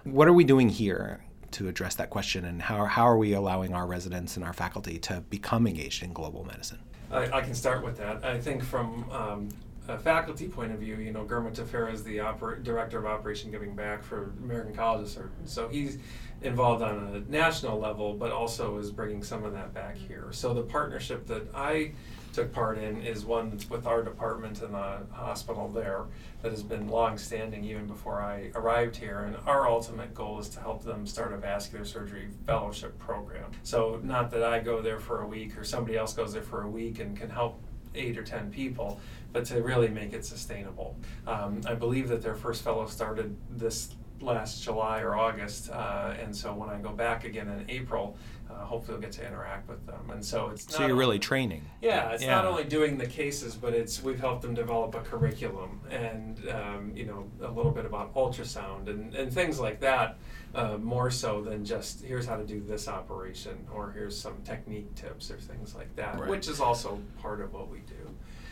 What 0.05 0.29
are 0.29 0.33
we 0.33 0.45
doing 0.45 0.69
here 0.69 1.25
to 1.53 1.69
address 1.69 1.95
that 1.95 2.11
question? 2.11 2.45
And 2.45 2.61
how, 2.61 2.85
how 2.85 3.05
are 3.05 3.17
we 3.17 3.33
allowing 3.33 3.73
our 3.73 3.87
residents 3.87 4.37
and 4.37 4.45
our 4.45 4.53
faculty 4.53 4.99
to 4.99 5.23
become 5.31 5.67
engaged 5.67 6.03
in 6.03 6.13
global 6.13 6.45
medicine? 6.45 6.81
I, 7.11 7.39
I 7.39 7.41
can 7.41 7.55
start 7.55 7.85
with 7.85 7.99
that. 7.99 8.25
I 8.25 8.39
think 8.39 8.63
from 8.63 9.11
um, 9.11 9.49
a 9.89 9.99
faculty 9.99 10.49
point 10.49 10.73
of 10.73 10.79
view, 10.79 10.97
you 10.97 11.13
know, 11.13 11.25
Girma 11.25 11.55
Tefera 11.55 11.93
is 11.93 12.05
the 12.05 12.19
oper- 12.19 12.63
director 12.63 12.99
of 12.99 13.07
Operation 13.07 13.51
Giving 13.51 13.75
Back 13.75 14.03
for 14.03 14.33
American 14.43 14.75
College 14.75 15.03
of 15.03 15.09
Surgeons. 15.09 15.53
So 15.53 15.69
he's 15.69 15.99
involved 16.43 16.83
on 16.83 16.97
a 17.15 17.31
national 17.31 17.79
level, 17.79 18.15
but 18.15 18.33
also 18.33 18.79
is 18.79 18.91
bringing 18.91 19.23
some 19.23 19.45
of 19.45 19.53
that 19.53 19.75
back 19.75 19.97
here. 19.97 20.29
So 20.31 20.55
the 20.55 20.63
partnership 20.63 21.27
that 21.27 21.49
I 21.55 21.93
took 22.33 22.53
part 22.53 22.79
in 22.79 23.03
is 23.03 23.25
one 23.25 23.59
with 23.69 23.87
our 23.87 24.03
department 24.03 24.63
in 24.63 24.73
the 24.73 24.99
hospital 25.13 25.69
there 25.69 26.05
that 26.43 26.51
has 26.51 26.63
been 26.63 26.89
long-standing 26.89 27.65
even 27.65 27.87
before 27.87 28.21
I 28.21 28.51
arrived 28.55 28.97
here. 28.97 29.21
And 29.21 29.37
our 29.47 29.69
ultimate 29.69 30.15
goal 30.15 30.39
is 30.39 30.49
to 30.51 30.61
help 30.61 30.85
them 30.85 31.07
start 31.07 31.33
a 31.33 31.37
vascular 31.37 31.85
surgery 31.85 32.29
fellowship 32.47 32.99
program. 32.99 33.51
So 33.63 34.01
not 34.03 34.31
that 34.31 34.43
I 34.43 34.61
go 34.61 34.81
there 34.81 35.01
for 35.01 35.23
a 35.23 35.27
week 35.27 35.59
or 35.59 35.65
somebody 35.65 35.97
else 35.97 36.13
goes 36.15 36.33
there 36.33 36.43
for 36.43 36.63
a 36.63 36.69
week 36.69 37.01
and 37.01 37.17
can 37.17 37.31
help 37.31 37.61
eight 37.95 38.17
or 38.17 38.23
ten 38.23 38.51
people, 38.51 39.01
but 39.33 39.45
to 39.47 39.63
really 39.63 39.89
make 39.89 40.13
it 40.13 40.25
sustainable. 40.25 40.97
Um, 41.27 41.61
I 41.67 41.75
believe 41.75 42.09
that 42.09 42.23
their 42.23 42.37
first 42.37 42.63
fellow 42.63 42.87
started 42.87 43.37
this 43.51 43.95
last 44.21 44.63
July 44.63 45.01
or 45.01 45.17
August, 45.17 45.71
uh, 45.71 46.15
and 46.21 46.35
so 46.37 46.55
when 46.55 46.69
I 46.69 46.79
go 46.79 46.91
back 46.91 47.25
again 47.25 47.49
in 47.49 47.65
April, 47.69 48.17
uh, 48.61 48.65
hopefully 48.65 48.97
I'll 48.97 49.01
get 49.01 49.13
to 49.13 49.27
interact 49.27 49.69
with 49.69 49.87
them. 49.87 50.11
And 50.11 50.25
so 50.25 50.51
it's 50.51 50.73
So 50.75 50.87
you're 50.87 50.97
really 50.97 51.15
only- 51.15 51.19
training. 51.21 51.63
yeah, 51.81 52.11
it's 52.11 52.25
not 52.25 52.45
only 52.45 52.65
doing 52.65 52.99
the 52.99 53.07
cases, 53.07 53.55
but 53.55 53.73
it's 53.75 54.03
we've 54.03 54.21
helped 54.21 54.43
them 54.43 54.55
develop 54.55 54.95
a 54.95 55.01
curriculum 55.01 55.81
and 55.91 56.39
um, 56.51 56.93
you 56.95 57.07
know 57.07 57.31
a 57.43 57.51
little 57.51 57.73
bit 57.73 57.85
about 57.87 58.15
ultrasound 58.15 58.89
and, 58.89 59.15
and 59.15 59.33
things 59.33 59.59
like 59.61 59.81
that. 59.81 60.19
Uh, 60.53 60.77
more 60.79 61.13
so 61.13 61.41
than 61.43 61.65
just 61.65 62.03
here's 62.03 62.27
how 62.27 62.37
to 62.37 62.45
do 62.45 62.61
this 62.61 62.89
operation 62.89 63.57
or 63.73 63.93
here's 63.93 64.19
some 64.19 64.35
technique 64.45 64.93
tips 64.97 65.31
or 65.31 65.37
things 65.37 65.77
like 65.77 65.95
that, 65.95 66.19
Right. 66.19 66.29
which 66.29 66.49
is 66.49 66.61
also 66.61 67.01
part 67.23 67.41
of 67.41 67.53
what 67.53 67.71
we 67.71 67.79
do. 67.81 67.95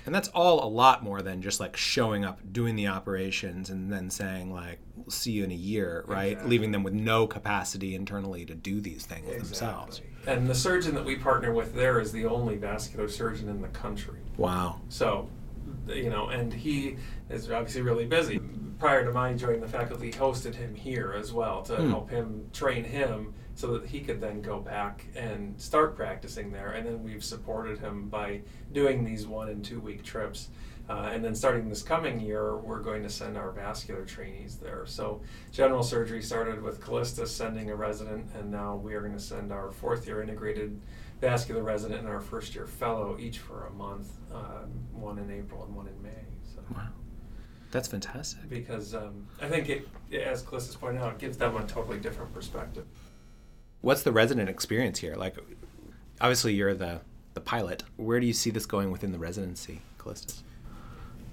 And 0.08 0.14
that's 0.14 0.28
all 0.28 0.64
a 0.64 0.70
lot 0.70 1.04
more 1.04 1.20
than 1.20 1.42
just 1.42 1.60
like 1.60 1.76
showing 1.76 2.24
up, 2.24 2.40
doing 2.50 2.76
the 2.76 2.86
operations, 2.86 3.68
and 3.68 3.92
then 3.92 4.08
saying 4.08 4.50
like, 4.50 4.78
"We'll 4.96 5.10
see 5.10 5.32
you 5.32 5.44
in 5.44 5.50
a 5.50 5.54
year," 5.54 6.02
right? 6.06 6.28
Exactly. 6.32 6.50
Leaving 6.50 6.72
them 6.72 6.82
with 6.82 6.94
no 6.94 7.26
capacity 7.26 7.94
internally 7.94 8.46
to 8.46 8.54
do 8.54 8.80
these 8.80 9.04
things 9.04 9.28
themselves. 9.36 10.00
And 10.26 10.48
the 10.48 10.54
surgeon 10.54 10.94
that 10.94 11.04
we 11.04 11.16
partner 11.16 11.52
with 11.52 11.74
there 11.74 12.00
is 12.00 12.10
the 12.10 12.24
only 12.24 12.56
vascular 12.56 13.06
surgeon 13.06 13.50
in 13.50 13.60
the 13.60 13.68
country. 13.68 14.20
Wow. 14.38 14.80
So, 14.88 15.28
you 15.86 16.08
know, 16.08 16.28
and 16.28 16.54
he 16.54 16.96
is 17.28 17.50
obviously 17.50 17.82
really 17.82 18.06
busy. 18.06 18.40
Prior 18.78 19.04
to 19.04 19.12
my 19.12 19.34
joining 19.34 19.60
the 19.60 19.68
faculty, 19.68 20.10
hosted 20.10 20.54
him 20.54 20.74
here 20.74 21.14
as 21.14 21.34
well 21.34 21.60
to 21.64 21.76
Hmm. 21.76 21.90
help 21.90 22.08
him 22.08 22.46
train 22.54 22.84
him 22.84 23.34
so 23.58 23.76
that 23.76 23.88
he 23.88 23.98
could 23.98 24.20
then 24.20 24.40
go 24.40 24.60
back 24.60 25.04
and 25.16 25.60
start 25.60 25.96
practicing 25.96 26.52
there. 26.52 26.70
And 26.70 26.86
then 26.86 27.02
we've 27.02 27.24
supported 27.24 27.80
him 27.80 28.08
by 28.08 28.42
doing 28.72 29.04
these 29.04 29.26
one 29.26 29.48
and 29.48 29.64
two 29.64 29.80
week 29.80 30.04
trips. 30.04 30.50
Uh, 30.88 31.10
and 31.12 31.24
then 31.24 31.34
starting 31.34 31.68
this 31.68 31.82
coming 31.82 32.20
year, 32.20 32.56
we're 32.56 32.78
going 32.78 33.02
to 33.02 33.10
send 33.10 33.36
our 33.36 33.50
vascular 33.50 34.04
trainees 34.04 34.58
there. 34.58 34.86
So, 34.86 35.22
general 35.50 35.82
surgery 35.82 36.22
started 36.22 36.62
with 36.62 36.80
Callistus 36.80 37.28
sending 37.28 37.68
a 37.70 37.74
resident, 37.74 38.30
and 38.38 38.48
now 38.48 38.76
we 38.76 38.94
are 38.94 39.00
going 39.00 39.12
to 39.12 39.20
send 39.20 39.52
our 39.52 39.72
fourth 39.72 40.06
year 40.06 40.22
integrated 40.22 40.80
vascular 41.20 41.64
resident 41.64 41.98
and 41.98 42.08
our 42.08 42.20
first 42.20 42.54
year 42.54 42.64
fellow 42.64 43.18
each 43.18 43.38
for 43.38 43.66
a 43.66 43.72
month, 43.72 44.12
um, 44.32 44.70
one 44.92 45.18
in 45.18 45.32
April 45.32 45.64
and 45.64 45.74
one 45.74 45.88
in 45.88 46.00
May. 46.00 46.24
So, 46.54 46.60
Wow. 46.72 46.86
That's 47.70 47.88
fantastic. 47.88 48.48
because 48.48 48.94
um, 48.94 49.26
I 49.42 49.48
think 49.48 49.68
it, 49.68 49.88
as 50.12 50.42
Callistus 50.44 50.78
pointed 50.78 51.02
out, 51.02 51.14
it 51.14 51.18
gives 51.18 51.36
them 51.36 51.56
a 51.56 51.66
totally 51.66 51.98
different 51.98 52.32
perspective. 52.32 52.86
What's 53.80 54.02
the 54.02 54.12
resident 54.12 54.48
experience 54.48 54.98
here? 54.98 55.14
Like, 55.14 55.36
obviously 56.20 56.54
you're 56.54 56.74
the 56.74 57.00
the 57.34 57.40
pilot. 57.40 57.84
Where 57.96 58.18
do 58.18 58.26
you 58.26 58.32
see 58.32 58.50
this 58.50 58.66
going 58.66 58.90
within 58.90 59.12
the 59.12 59.18
residency, 59.18 59.80
Callistus? 59.98 60.42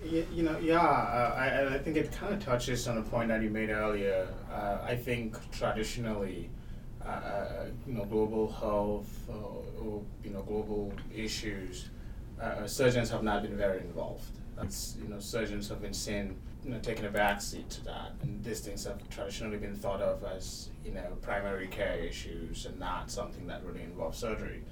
You 0.03 0.43
know, 0.43 0.59
yeah, 0.59 0.79
uh, 0.79 1.33
I, 1.35 1.75
I 1.75 1.79
think 1.79 1.97
it 1.97 2.11
kind 2.11 2.31
of 2.31 2.43
touches 2.43 2.87
on 2.87 2.99
a 2.99 3.01
point 3.01 3.29
that 3.29 3.41
you 3.41 3.49
made 3.49 3.71
earlier. 3.71 4.27
Uh, 4.51 4.77
I 4.83 4.95
think 4.95 5.35
traditionally, 5.51 6.51
uh, 7.03 7.09
uh, 7.09 7.65
you 7.87 7.95
know, 7.95 8.05
global 8.05 8.51
health 8.51 9.09
or, 9.27 10.03
you 10.23 10.29
know, 10.29 10.43
global 10.43 10.93
issues, 11.15 11.89
uh, 12.41 12.67
surgeons 12.67 13.09
have 13.09 13.23
not 13.23 13.41
been 13.43 13.57
very 13.57 13.79
involved. 13.79 14.23
That's, 14.55 14.95
you 15.01 15.09
know, 15.09 15.19
surgeons 15.19 15.67
have 15.69 15.81
been 15.81 15.93
seen, 15.93 16.37
you 16.63 16.71
know, 16.71 16.79
taking 16.79 17.05
a 17.05 17.09
back 17.09 17.41
seat 17.41 17.69
to 17.71 17.85
that. 17.85 18.11
And 18.21 18.43
these 18.43 18.61
things 18.61 18.85
have 18.85 18.97
traditionally 19.09 19.57
been 19.57 19.75
thought 19.75 20.01
of 20.01 20.23
as, 20.23 20.69
you 20.85 20.91
know, 20.91 21.17
primary 21.21 21.67
care 21.67 21.97
issues 21.97 22.65
and 22.65 22.79
not 22.79 23.11
something 23.11 23.47
that 23.47 23.63
really 23.65 23.83
involves 23.83 24.17
surgery. 24.17 24.63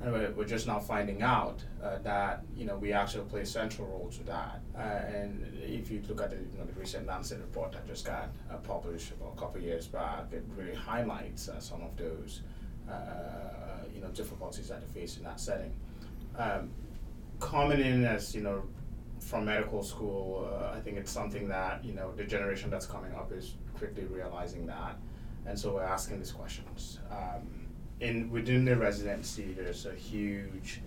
And 0.00 0.12
we're, 0.12 0.30
we're 0.32 0.44
just 0.44 0.66
now 0.66 0.78
finding 0.78 1.22
out 1.22 1.62
uh, 1.82 1.98
that 2.02 2.44
you 2.54 2.66
know 2.66 2.76
we 2.76 2.92
actually 2.92 3.24
play 3.24 3.40
a 3.40 3.46
central 3.46 3.88
role 3.88 4.10
to 4.10 4.22
that. 4.24 4.60
Uh, 4.76 4.80
and 4.80 5.58
if 5.62 5.90
you 5.90 6.02
look 6.06 6.20
at 6.20 6.30
the, 6.30 6.36
you 6.36 6.58
know, 6.58 6.64
the 6.66 6.78
recent 6.78 7.06
Lancet 7.06 7.38
report 7.38 7.72
that 7.72 7.86
just 7.86 8.04
got 8.04 8.28
uh, 8.50 8.56
published 8.56 9.12
about 9.12 9.32
a 9.36 9.40
couple 9.40 9.56
of 9.56 9.64
years 9.64 9.86
back, 9.86 10.26
it 10.32 10.44
really 10.54 10.74
highlights 10.74 11.48
uh, 11.48 11.58
some 11.60 11.80
of 11.82 11.96
those 11.96 12.42
uh, 12.90 12.92
you 13.94 14.02
know 14.02 14.08
difficulties 14.08 14.68
that 14.68 14.80
they 14.80 15.00
face 15.00 15.16
in 15.16 15.24
that 15.24 15.40
setting. 15.40 15.72
Um, 16.38 16.70
coming 17.40 17.80
in 17.80 18.04
as 18.04 18.34
you 18.34 18.42
know 18.42 18.62
from 19.20 19.46
medical 19.46 19.82
school, 19.82 20.48
uh, 20.52 20.76
I 20.76 20.80
think 20.80 20.96
it's 20.98 21.10
something 21.10 21.48
that 21.48 21.84
you 21.84 21.94
know 21.94 22.12
the 22.12 22.24
generation 22.24 22.70
that's 22.70 22.86
coming 22.86 23.12
up 23.14 23.32
is 23.32 23.54
quickly 23.76 24.04
realizing 24.04 24.66
that. 24.66 24.96
and 25.46 25.58
so 25.58 25.74
we're 25.74 25.82
asking 25.82 26.18
these 26.18 26.32
questions. 26.32 26.98
Um, 27.10 27.66
in 28.00 28.30
within 28.30 28.64
the 28.64 28.76
residency, 28.76 29.52
there's 29.52 29.86
a 29.86 29.94
huge 29.94 30.80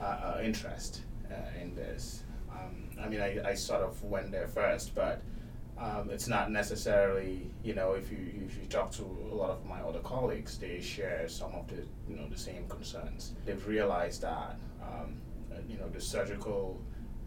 uh, 0.00 0.04
uh, 0.04 0.40
interest 0.42 1.02
uh, 1.30 1.60
in 1.60 1.74
this. 1.74 2.22
Um, 2.50 2.88
I 3.00 3.08
mean, 3.08 3.20
I, 3.20 3.50
I 3.50 3.54
sort 3.54 3.82
of 3.82 4.02
went 4.04 4.30
there 4.30 4.46
first, 4.46 4.94
but 4.94 5.20
um, 5.78 6.08
it's 6.10 6.28
not 6.28 6.50
necessarily, 6.50 7.50
you 7.62 7.74
know, 7.74 7.92
if 7.92 8.10
you 8.10 8.18
if 8.46 8.56
you 8.56 8.66
talk 8.68 8.90
to 8.92 9.02
a 9.02 9.34
lot 9.34 9.50
of 9.50 9.64
my 9.66 9.80
other 9.80 10.00
colleagues, 10.00 10.56
they 10.58 10.80
share 10.80 11.28
some 11.28 11.52
of 11.54 11.66
the 11.68 11.82
you 12.08 12.16
know 12.16 12.28
the 12.28 12.38
same 12.38 12.66
concerns. 12.68 13.34
They've 13.44 13.66
realized 13.66 14.22
that 14.22 14.56
um, 14.82 15.20
you 15.68 15.76
know 15.78 15.88
the 15.88 16.00
surgical, 16.00 16.80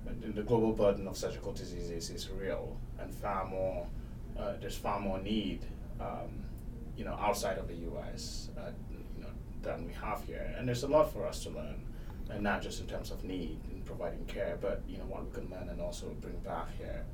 the 0.06 0.44
global 0.44 0.74
burden 0.74 1.08
of 1.08 1.18
surgical 1.18 1.52
diseases 1.52 2.10
is 2.10 2.30
real 2.30 2.78
and 3.00 3.14
far 3.14 3.46
more. 3.46 3.88
Uh, 4.38 4.54
there's 4.62 4.78
far 4.78 5.00
more 5.00 5.20
need, 5.20 5.66
um, 6.00 6.44
you 6.96 7.04
know, 7.04 7.14
outside 7.20 7.58
of 7.58 7.68
the 7.68 7.76
U.S. 7.76 8.50
Uh, 8.58 8.72
you 9.16 9.22
know 9.22 9.30
than 9.62 9.86
we 9.86 9.94
have 9.94 10.24
here, 10.24 10.54
and 10.58 10.68
there's 10.68 10.84
a 10.84 10.88
lot 10.88 11.12
for 11.12 11.26
us 11.26 11.44
to 11.44 11.50
learn, 11.50 11.86
and 12.30 12.44
not 12.44 12.62
just 12.62 12.80
in 12.80 12.88
terms 12.88 13.12
of 13.12 13.24
need 13.24 13.60
and 13.72 13.86
providing 13.86 14.26
care, 14.26 14.58
but 14.62 14.82
you 14.88 14.98
know 14.98 15.06
what 15.06 15.26
we 15.26 15.32
can 15.32 15.50
learn 15.50 15.70
and 15.70 15.82
also 15.82 16.08
bring 16.22 16.38
back 16.40 16.68
here. 16.78 17.06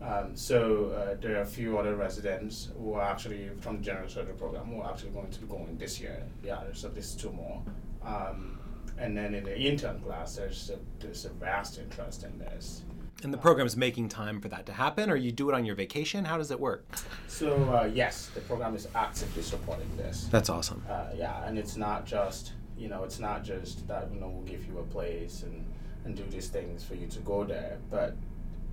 Um, 0.00 0.36
so 0.36 0.88
uh, 0.90 1.16
there 1.20 1.36
are 1.38 1.42
a 1.42 1.46
few 1.46 1.78
other 1.78 1.96
residents 1.96 2.68
who 2.78 2.94
are 2.94 3.02
actually 3.02 3.48
from 3.60 3.78
the 3.78 3.82
general 3.82 4.08
surgery 4.08 4.34
program 4.34 4.66
who 4.66 4.80
are 4.80 4.90
actually 4.90 5.10
going 5.10 5.30
to 5.30 5.40
be 5.40 5.46
going 5.46 5.78
this 5.78 6.00
year. 6.00 6.22
Yeah, 6.42 6.60
there's 6.64 6.84
at 6.84 6.94
least 6.94 7.20
two 7.20 7.32
more. 7.32 7.62
Um, 8.04 8.58
and 8.98 9.16
then 9.16 9.34
in 9.34 9.44
the 9.44 9.58
intern 9.58 10.00
class, 10.00 10.36
there's 10.36 10.70
a, 10.70 10.78
there's 11.02 11.24
a 11.24 11.30
vast 11.30 11.78
interest 11.78 12.24
in 12.24 12.38
this. 12.38 12.82
And 13.22 13.32
the 13.32 13.38
program 13.38 13.66
is 13.66 13.76
making 13.76 14.08
time 14.10 14.40
for 14.40 14.48
that 14.48 14.66
to 14.66 14.72
happen, 14.72 15.08
or 15.08 15.16
you 15.16 15.32
do 15.32 15.48
it 15.48 15.54
on 15.54 15.64
your 15.64 15.74
vacation? 15.74 16.24
How 16.24 16.36
does 16.36 16.50
it 16.50 16.60
work? 16.60 16.84
So 17.26 17.54
uh, 17.72 17.90
yes, 17.92 18.30
the 18.34 18.40
program 18.42 18.74
is 18.74 18.86
actively 18.94 19.42
supporting 19.42 19.88
this. 19.96 20.28
That's 20.30 20.50
awesome. 20.50 20.82
Uh, 20.88 21.06
yeah, 21.16 21.44
and 21.46 21.58
it's 21.58 21.76
not 21.76 22.06
just 22.06 22.52
you 22.76 22.88
know 22.88 23.04
it's 23.04 23.18
not 23.20 23.44
just 23.44 23.86
that 23.88 24.08
you 24.12 24.20
know 24.20 24.28
we'll 24.28 24.42
give 24.42 24.66
you 24.66 24.78
a 24.78 24.82
place 24.82 25.42
and 25.42 25.64
and 26.04 26.16
do 26.16 26.24
these 26.24 26.48
things 26.48 26.84
for 26.84 26.94
you 26.94 27.06
to 27.06 27.18
go 27.20 27.44
there, 27.44 27.78
but 27.90 28.14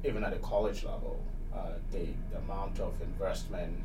even 0.03 0.23
at 0.23 0.31
the 0.31 0.39
college 0.39 0.83
level, 0.83 1.23
uh, 1.53 1.73
the, 1.91 2.07
amount 2.37 2.79
of 2.79 2.93
investment, 3.01 3.77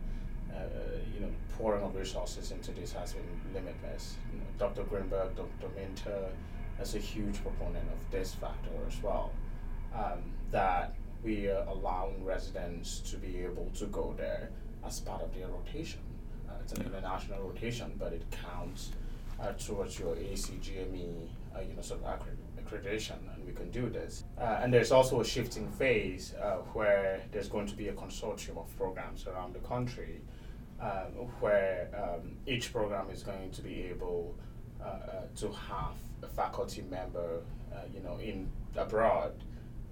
uh, 0.56 0.98
you 1.14 1.20
know, 1.20 1.30
pouring 1.56 1.82
of 1.82 1.94
resources 1.94 2.50
into 2.50 2.72
this 2.72 2.92
has 2.92 3.12
been 3.12 3.24
limitless. 3.54 4.16
You 4.32 4.38
know, 4.38 4.46
Dr. 4.58 4.84
Greenberg, 4.84 5.36
Dr. 5.36 5.68
Minter, 5.74 6.28
is 6.80 6.94
a 6.94 6.98
huge 6.98 7.42
proponent 7.42 7.86
of 7.90 8.10
this 8.10 8.34
factor 8.34 8.70
as 8.86 9.02
well. 9.02 9.32
Um, 9.94 10.22
that 10.50 10.94
we 11.22 11.48
are 11.48 11.64
allowing 11.68 12.24
residents 12.24 13.00
to 13.10 13.16
be 13.16 13.38
able 13.38 13.70
to 13.76 13.86
go 13.86 14.14
there 14.16 14.50
as 14.86 15.00
part 15.00 15.22
of 15.22 15.34
their 15.34 15.48
rotation. 15.48 16.00
Uh, 16.48 16.52
it's 16.62 16.72
an 16.72 16.82
international 16.82 17.42
rotation, 17.42 17.92
but 17.98 18.12
it 18.12 18.22
counts 18.30 18.92
uh, 19.40 19.52
towards 19.52 19.98
your 19.98 20.14
ACGME, 20.14 21.28
uh, 21.54 21.60
you 21.60 21.74
know, 21.74 21.82
sort 21.82 22.02
of 22.02 22.20
accreditation, 22.62 23.16
and 23.34 23.46
we 23.46 23.52
can 23.52 23.70
do 23.70 23.88
this. 23.88 24.24
Uh, 24.38 24.60
and 24.62 24.72
there's 24.72 24.92
also 24.92 25.20
a 25.20 25.24
shifting 25.24 25.68
phase 25.72 26.34
uh, 26.40 26.56
where 26.72 27.22
there's 27.32 27.48
going 27.48 27.66
to 27.66 27.74
be 27.74 27.88
a 27.88 27.92
consortium 27.92 28.56
of 28.58 28.74
programs 28.76 29.26
around 29.26 29.54
the 29.54 29.60
country, 29.60 30.20
um, 30.80 31.28
where 31.40 31.88
um, 31.96 32.36
each 32.46 32.72
program 32.72 33.10
is 33.10 33.22
going 33.22 33.50
to 33.50 33.62
be 33.62 33.82
able 33.84 34.34
uh, 34.80 34.84
uh, 34.84 35.22
to 35.36 35.48
have 35.48 35.96
a 36.22 36.26
faculty 36.26 36.82
member, 36.90 37.40
uh, 37.72 37.78
you 37.94 38.00
know, 38.00 38.18
in 38.18 38.48
abroad. 38.76 39.32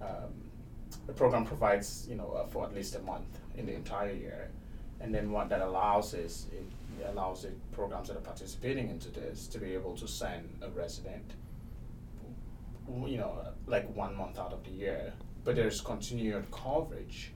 Um, 0.00 0.50
the 1.06 1.12
program 1.12 1.44
provides, 1.44 2.06
you 2.08 2.16
know, 2.16 2.46
for 2.50 2.64
at 2.64 2.74
least 2.74 2.94
a 2.94 3.00
month 3.00 3.38
in 3.56 3.66
the 3.66 3.74
entire 3.74 4.12
year, 4.12 4.50
and 5.00 5.14
then 5.14 5.32
what 5.32 5.48
that 5.48 5.60
allows 5.60 6.14
is 6.14 6.46
it 6.52 6.64
allows 7.10 7.42
the 7.42 7.50
programs 7.72 8.08
that 8.08 8.16
are 8.16 8.20
participating 8.20 8.88
into 8.88 9.10
this 9.10 9.46
to 9.48 9.58
be 9.58 9.74
able 9.74 9.96
to 9.96 10.06
send 10.06 10.48
a 10.62 10.70
resident 10.70 11.34
you 13.06 13.18
know, 13.18 13.38
like 13.66 13.94
one 13.94 14.14
month 14.16 14.38
out 14.38 14.52
of 14.52 14.64
the 14.64 14.70
year, 14.70 15.12
but 15.44 15.56
there's 15.56 15.80
continued 15.80 16.50
coverage. 16.50 17.32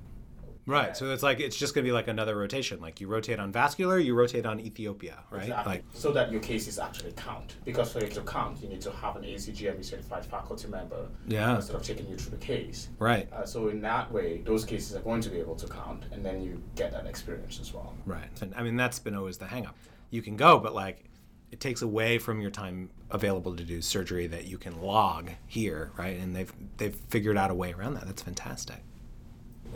Right. 0.68 0.94
So 0.94 1.10
it's 1.10 1.22
like 1.22 1.40
it's 1.40 1.56
just 1.56 1.74
going 1.74 1.82
to 1.84 1.88
be 1.88 1.92
like 1.92 2.08
another 2.08 2.36
rotation. 2.36 2.78
Like 2.80 3.00
you 3.00 3.08
rotate 3.08 3.40
on 3.40 3.50
vascular, 3.50 3.98
you 3.98 4.14
rotate 4.14 4.44
on 4.44 4.60
Ethiopia, 4.60 5.24
right? 5.30 5.44
Exactly. 5.44 5.74
Like 5.76 5.84
so 5.94 6.12
that 6.12 6.30
your 6.30 6.42
cases 6.42 6.78
actually 6.78 7.12
count. 7.12 7.56
Because 7.64 7.92
for 7.92 8.00
it 8.00 8.12
to 8.12 8.20
count, 8.20 8.62
you 8.62 8.68
need 8.68 8.82
to 8.82 8.92
have 8.92 9.16
an 9.16 9.22
ACGME 9.22 9.82
certified 9.82 10.26
faculty 10.26 10.68
member. 10.68 11.08
Yeah. 11.26 11.56
Instead 11.56 11.76
of 11.76 11.82
taking 11.82 12.06
you 12.06 12.16
through 12.16 12.36
the 12.38 12.44
case. 12.44 12.90
Right. 12.98 13.32
Uh, 13.32 13.46
so 13.46 13.68
in 13.68 13.80
that 13.80 14.12
way, 14.12 14.42
those 14.44 14.66
cases 14.66 14.94
are 14.94 15.00
going 15.00 15.22
to 15.22 15.30
be 15.30 15.38
able 15.38 15.56
to 15.56 15.66
count, 15.66 16.04
and 16.12 16.24
then 16.24 16.42
you 16.42 16.62
get 16.76 16.92
that 16.92 17.06
experience 17.06 17.58
as 17.60 17.72
well. 17.72 17.94
Right. 18.04 18.28
And 18.42 18.54
I 18.54 18.62
mean 18.62 18.76
that's 18.76 18.98
been 18.98 19.14
always 19.14 19.38
the 19.38 19.46
hangup. 19.46 19.74
You 20.10 20.20
can 20.20 20.36
go, 20.36 20.58
but 20.58 20.74
like 20.74 21.04
it 21.50 21.60
takes 21.60 21.80
away 21.80 22.18
from 22.18 22.42
your 22.42 22.50
time 22.50 22.90
available 23.10 23.56
to 23.56 23.64
do 23.64 23.80
surgery 23.80 24.26
that 24.26 24.44
you 24.46 24.58
can 24.58 24.82
log 24.82 25.30
here, 25.46 25.92
right? 25.96 26.18
And 26.18 26.36
they've 26.36 26.52
they've 26.76 26.94
figured 26.94 27.38
out 27.38 27.50
a 27.50 27.54
way 27.54 27.72
around 27.72 27.94
that. 27.94 28.04
That's 28.04 28.20
fantastic. 28.20 28.82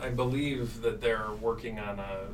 I 0.01 0.09
believe 0.09 0.81
that 0.81 1.01
they're 1.01 1.31
working 1.41 1.79
on 1.79 1.99
a, 1.99 2.27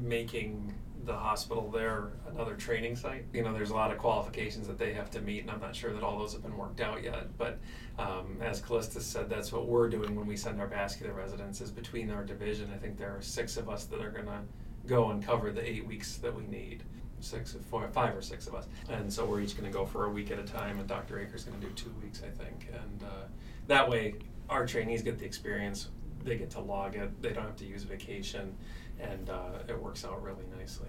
making 0.00 0.74
the 1.04 1.14
hospital 1.14 1.70
there 1.70 2.10
another 2.32 2.54
training 2.54 2.94
site. 2.94 3.24
You 3.32 3.42
know, 3.42 3.52
there's 3.52 3.70
a 3.70 3.74
lot 3.74 3.90
of 3.90 3.98
qualifications 3.98 4.66
that 4.66 4.78
they 4.78 4.92
have 4.92 5.10
to 5.12 5.20
meet, 5.20 5.42
and 5.42 5.50
I'm 5.50 5.60
not 5.60 5.74
sure 5.74 5.92
that 5.92 6.02
all 6.02 6.18
those 6.18 6.32
have 6.32 6.42
been 6.42 6.56
worked 6.56 6.80
out 6.80 7.02
yet. 7.02 7.36
But 7.38 7.58
um, 7.98 8.36
as 8.40 8.60
Callistus 8.60 9.02
said, 9.02 9.28
that's 9.28 9.52
what 9.52 9.66
we're 9.66 9.88
doing 9.88 10.14
when 10.14 10.26
we 10.26 10.36
send 10.36 10.60
our 10.60 10.66
vascular 10.66 11.12
residents. 11.12 11.60
Is 11.60 11.70
between 11.70 12.10
our 12.10 12.24
division, 12.24 12.70
I 12.74 12.78
think 12.78 12.98
there 12.98 13.16
are 13.16 13.22
six 13.22 13.56
of 13.56 13.68
us 13.68 13.84
that 13.86 14.00
are 14.00 14.10
going 14.10 14.26
to 14.26 14.40
go 14.86 15.10
and 15.10 15.24
cover 15.24 15.50
the 15.50 15.68
eight 15.68 15.86
weeks 15.86 16.16
that 16.18 16.34
we 16.34 16.46
need 16.46 16.84
six, 17.20 17.54
four, 17.70 17.86
five 17.88 18.16
or 18.16 18.22
six 18.22 18.46
of 18.46 18.54
us, 18.54 18.66
and 18.88 19.12
so 19.12 19.26
we're 19.26 19.40
each 19.40 19.56
going 19.56 19.70
to 19.70 19.76
go 19.76 19.84
for 19.84 20.06
a 20.06 20.10
week 20.10 20.30
at 20.30 20.38
a 20.38 20.42
time, 20.42 20.78
and 20.78 20.88
Dr. 20.88 21.20
Acher's 21.20 21.44
going 21.44 21.60
to 21.60 21.66
do 21.66 21.72
two 21.74 21.92
weeks, 22.02 22.22
I 22.24 22.30
think, 22.30 22.68
and 22.72 23.02
uh, 23.02 23.26
that 23.66 23.88
way 23.88 24.14
our 24.48 24.66
trainees 24.66 25.02
get 25.02 25.18
the 25.18 25.26
experience. 25.26 25.88
They 26.24 26.36
get 26.36 26.50
to 26.50 26.60
log 26.60 26.96
it. 26.96 27.22
They 27.22 27.32
don't 27.32 27.44
have 27.44 27.56
to 27.56 27.64
use 27.64 27.82
vacation, 27.82 28.54
and 29.00 29.30
uh, 29.30 29.58
it 29.68 29.80
works 29.80 30.04
out 30.04 30.22
really 30.22 30.44
nicely. 30.56 30.88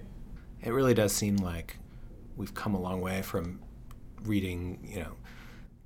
It 0.62 0.72
really 0.72 0.94
does 0.94 1.12
seem 1.12 1.38
like 1.38 1.78
we've 2.36 2.54
come 2.54 2.76
a 2.76 2.80
long 2.80 3.02
way 3.02 3.22
from 3.22 3.62
reading, 4.24 4.88
you 4.91 5.00
know, 5.00 5.15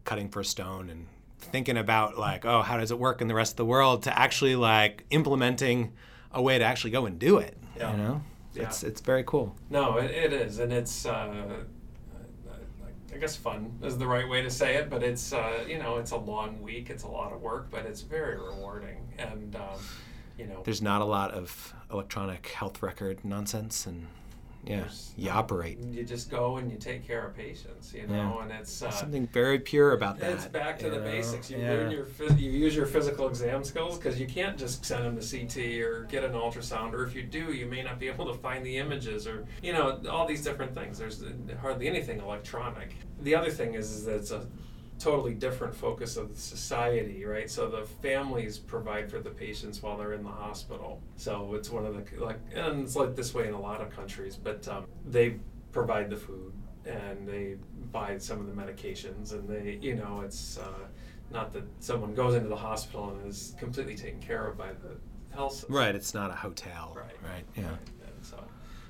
cutting 0.03 0.29
for 0.29 0.41
a 0.41 0.45
stone 0.45 0.89
and 0.89 1.07
thinking 1.39 1.77
about 1.77 2.17
like, 2.17 2.45
oh, 2.45 2.61
how 2.61 2.77
does 2.77 2.91
it 2.91 2.99
work 2.99 3.21
in 3.21 3.27
the 3.27 3.35
rest 3.35 3.53
of 3.53 3.57
the 3.57 3.65
world 3.65 4.03
to 4.03 4.19
actually 4.19 4.55
like 4.55 5.05
implementing 5.09 5.93
a 6.35 6.41
way 6.41 6.59
to 6.59 6.65
actually 6.65 6.91
go 6.91 7.05
and 7.05 7.17
do 7.17 7.37
it. 7.37 7.57
Yeah. 7.77 7.91
You 7.91 7.97
know? 7.97 8.21
yeah. 8.53 8.63
it's 8.63 8.83
it's 8.83 9.01
very 9.01 9.23
cool. 9.23 9.55
No, 9.69 9.97
it, 9.97 10.11
it 10.11 10.33
is, 10.33 10.59
and 10.59 10.71
it's 10.71 11.05
uh, 11.05 11.63
I 13.15 13.17
guess 13.17 13.37
fun 13.37 13.71
is 13.81 13.97
the 13.97 14.07
right 14.07 14.27
way 14.27 14.41
to 14.41 14.49
say 14.49 14.75
it, 14.75 14.89
but 14.89 15.01
it's 15.01 15.31
uh, 15.31 15.63
you 15.65 15.79
know 15.79 15.97
it's 15.97 16.11
a 16.11 16.17
long 16.17 16.61
week, 16.61 16.89
it's 16.89 17.03
a 17.03 17.07
lot 17.07 17.31
of 17.31 17.41
work, 17.41 17.67
but 17.71 17.85
it's 17.85 18.01
very 18.01 18.37
rewarding, 18.37 19.07
and 19.17 19.55
um, 19.55 19.79
you 20.37 20.45
know. 20.45 20.61
There's 20.65 20.81
not 20.81 20.99
a 20.99 21.05
lot 21.05 21.31
of 21.31 21.73
electronic 21.89 22.47
health 22.47 22.83
record 22.83 23.23
nonsense 23.23 23.85
and 23.85 24.07
yeah, 24.65 24.85
you 25.15 25.29
operate. 25.29 25.77
You 25.79 26.03
just 26.03 26.31
go 26.31 26.57
and 26.57 26.71
you 26.71 26.77
take 26.77 27.05
care 27.05 27.25
of 27.27 27.35
patients, 27.35 27.93
you 27.93 28.07
know, 28.07 28.37
yeah. 28.37 28.43
and 28.43 28.51
it's 28.51 28.81
uh, 28.81 28.89
something 28.89 29.27
very 29.27 29.59
pure 29.59 29.93
about 29.93 30.19
that. 30.19 30.31
It's 30.31 30.45
back 30.45 30.79
to 30.79 30.89
the 30.89 30.97
know? 30.97 31.03
basics. 31.03 31.49
You 31.49 31.57
yeah. 31.57 31.69
learn 31.69 31.91
your 31.91 32.07
you 32.37 32.49
use 32.49 32.75
your 32.75 32.85
physical 32.85 33.27
exam 33.27 33.63
skills 33.63 33.97
because 33.97 34.19
you 34.19 34.27
can't 34.27 34.57
just 34.57 34.83
send 34.83 35.05
them 35.05 35.19
to 35.19 35.21
CT 35.21 35.81
or 35.81 36.05
get 36.05 36.23
an 36.23 36.31
ultrasound, 36.31 36.93
or 36.93 37.03
if 37.03 37.13
you 37.13 37.23
do, 37.23 37.53
you 37.53 37.67
may 37.67 37.83
not 37.83 37.99
be 37.99 38.07
able 38.07 38.25
to 38.25 38.33
find 38.33 38.65
the 38.65 38.77
images, 38.77 39.27
or 39.27 39.45
you 39.61 39.73
know, 39.73 40.01
all 40.09 40.25
these 40.25 40.43
different 40.43 40.73
things. 40.73 40.97
There's 40.97 41.23
hardly 41.61 41.87
anything 41.87 42.19
electronic. 42.19 42.95
The 43.21 43.35
other 43.35 43.51
thing 43.51 43.75
is, 43.75 43.91
is 43.91 44.05
that 44.05 44.15
it's 44.15 44.31
a 44.31 44.47
totally 44.99 45.33
different 45.33 45.75
focus 45.75 46.17
of 46.17 46.33
the 46.33 46.39
society, 46.39 47.25
right? 47.25 47.49
So 47.49 47.67
the 47.67 47.83
families 48.01 48.57
provide 48.57 49.09
for 49.09 49.19
the 49.19 49.29
patients 49.29 49.81
while 49.81 49.97
they're 49.97 50.13
in 50.13 50.23
the 50.23 50.29
hospital. 50.29 51.01
So 51.17 51.53
it's 51.55 51.69
one 51.69 51.85
of 51.85 51.93
the 51.93 52.23
like, 52.23 52.39
and 52.53 52.83
it's 52.83 52.95
like 52.95 53.15
this 53.15 53.33
way 53.33 53.47
in 53.47 53.53
a 53.53 53.59
lot 53.59 53.81
of 53.81 53.89
countries, 53.89 54.37
but 54.41 54.67
um, 54.67 54.85
they 55.05 55.35
provide 55.71 56.09
the 56.09 56.15
food 56.15 56.53
and 56.85 57.27
they 57.27 57.55
buy 57.91 58.17
some 58.17 58.39
of 58.39 58.47
the 58.47 58.53
medications, 58.53 59.33
and 59.33 59.47
they, 59.49 59.79
you 59.81 59.95
know, 59.95 60.21
it's 60.23 60.59
uh, 60.59 60.87
not 61.31 61.51
that 61.53 61.63
someone 61.79 62.13
goes 62.13 62.35
into 62.35 62.47
the 62.47 62.55
hospital 62.55 63.09
and 63.09 63.27
is 63.27 63.55
completely 63.59 63.95
taken 63.95 64.19
care 64.19 64.47
of 64.47 64.57
by 64.57 64.67
the 64.67 64.95
health 65.35 65.53
system. 65.53 65.75
Right. 65.75 65.95
It's 65.95 66.13
not 66.13 66.29
a 66.31 66.35
hotel. 66.35 66.93
Right. 66.95 67.05
Right. 67.23 67.43
Yeah. 67.55 67.63
Right. 67.63 67.79
And 68.05 68.25
so 68.25 68.43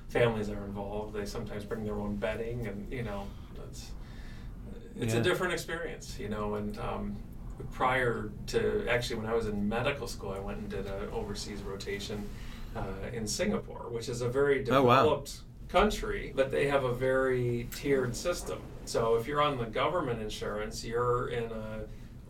families 0.08 0.50
are 0.50 0.64
involved. 0.64 1.14
They 1.14 1.24
sometimes 1.24 1.64
bring 1.64 1.84
their 1.84 1.98
own 1.98 2.16
bedding, 2.16 2.66
and 2.66 2.90
you 2.92 3.02
know, 3.02 3.26
that's 3.56 3.90
it's 5.00 5.14
yeah. 5.14 5.20
a 5.20 5.22
different 5.22 5.52
experience, 5.52 6.18
you 6.18 6.28
know. 6.28 6.54
And 6.54 6.78
um, 6.78 7.16
prior 7.72 8.30
to 8.48 8.86
actually, 8.88 9.16
when 9.16 9.26
I 9.26 9.34
was 9.34 9.46
in 9.46 9.68
medical 9.68 10.06
school, 10.06 10.32
I 10.32 10.38
went 10.38 10.58
and 10.58 10.68
did 10.68 10.86
an 10.86 11.08
overseas 11.12 11.62
rotation 11.62 12.28
uh, 12.74 12.82
in 13.12 13.26
Singapore, 13.26 13.86
which 13.90 14.08
is 14.08 14.22
a 14.22 14.28
very 14.28 14.62
developed 14.62 15.40
oh, 15.40 15.44
wow. 15.44 15.80
country, 15.80 16.32
but 16.34 16.50
they 16.50 16.68
have 16.68 16.84
a 16.84 16.94
very 16.94 17.68
tiered 17.74 18.14
system. 18.14 18.58
So 18.84 19.16
if 19.16 19.26
you're 19.26 19.42
on 19.42 19.58
the 19.58 19.66
government 19.66 20.22
insurance, 20.22 20.84
you're 20.84 21.28
in 21.28 21.44
a 21.44 21.80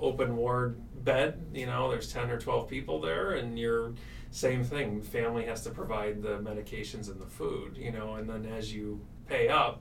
open 0.01 0.37
ward 0.37 0.81
bed. 1.05 1.45
You 1.53 1.67
know, 1.67 1.91
there's 1.91 2.13
ten 2.13 2.31
or 2.31 2.39
twelve 2.39 2.69
people 2.69 3.01
there, 3.01 3.33
and 3.33 3.59
you're 3.59 3.93
same 4.37 4.63
thing. 4.63 5.01
Family 5.01 5.47
has 5.47 5.63
to 5.63 5.71
provide 5.71 6.23
the 6.23 6.39
medications 6.39 7.11
and 7.11 7.19
the 7.19 7.27
food, 7.27 7.75
you 7.75 7.91
know, 7.91 8.17
and 8.17 8.29
then 8.29 8.45
as 8.45 8.73
you 8.73 9.01
pay 9.27 9.49
up, 9.49 9.81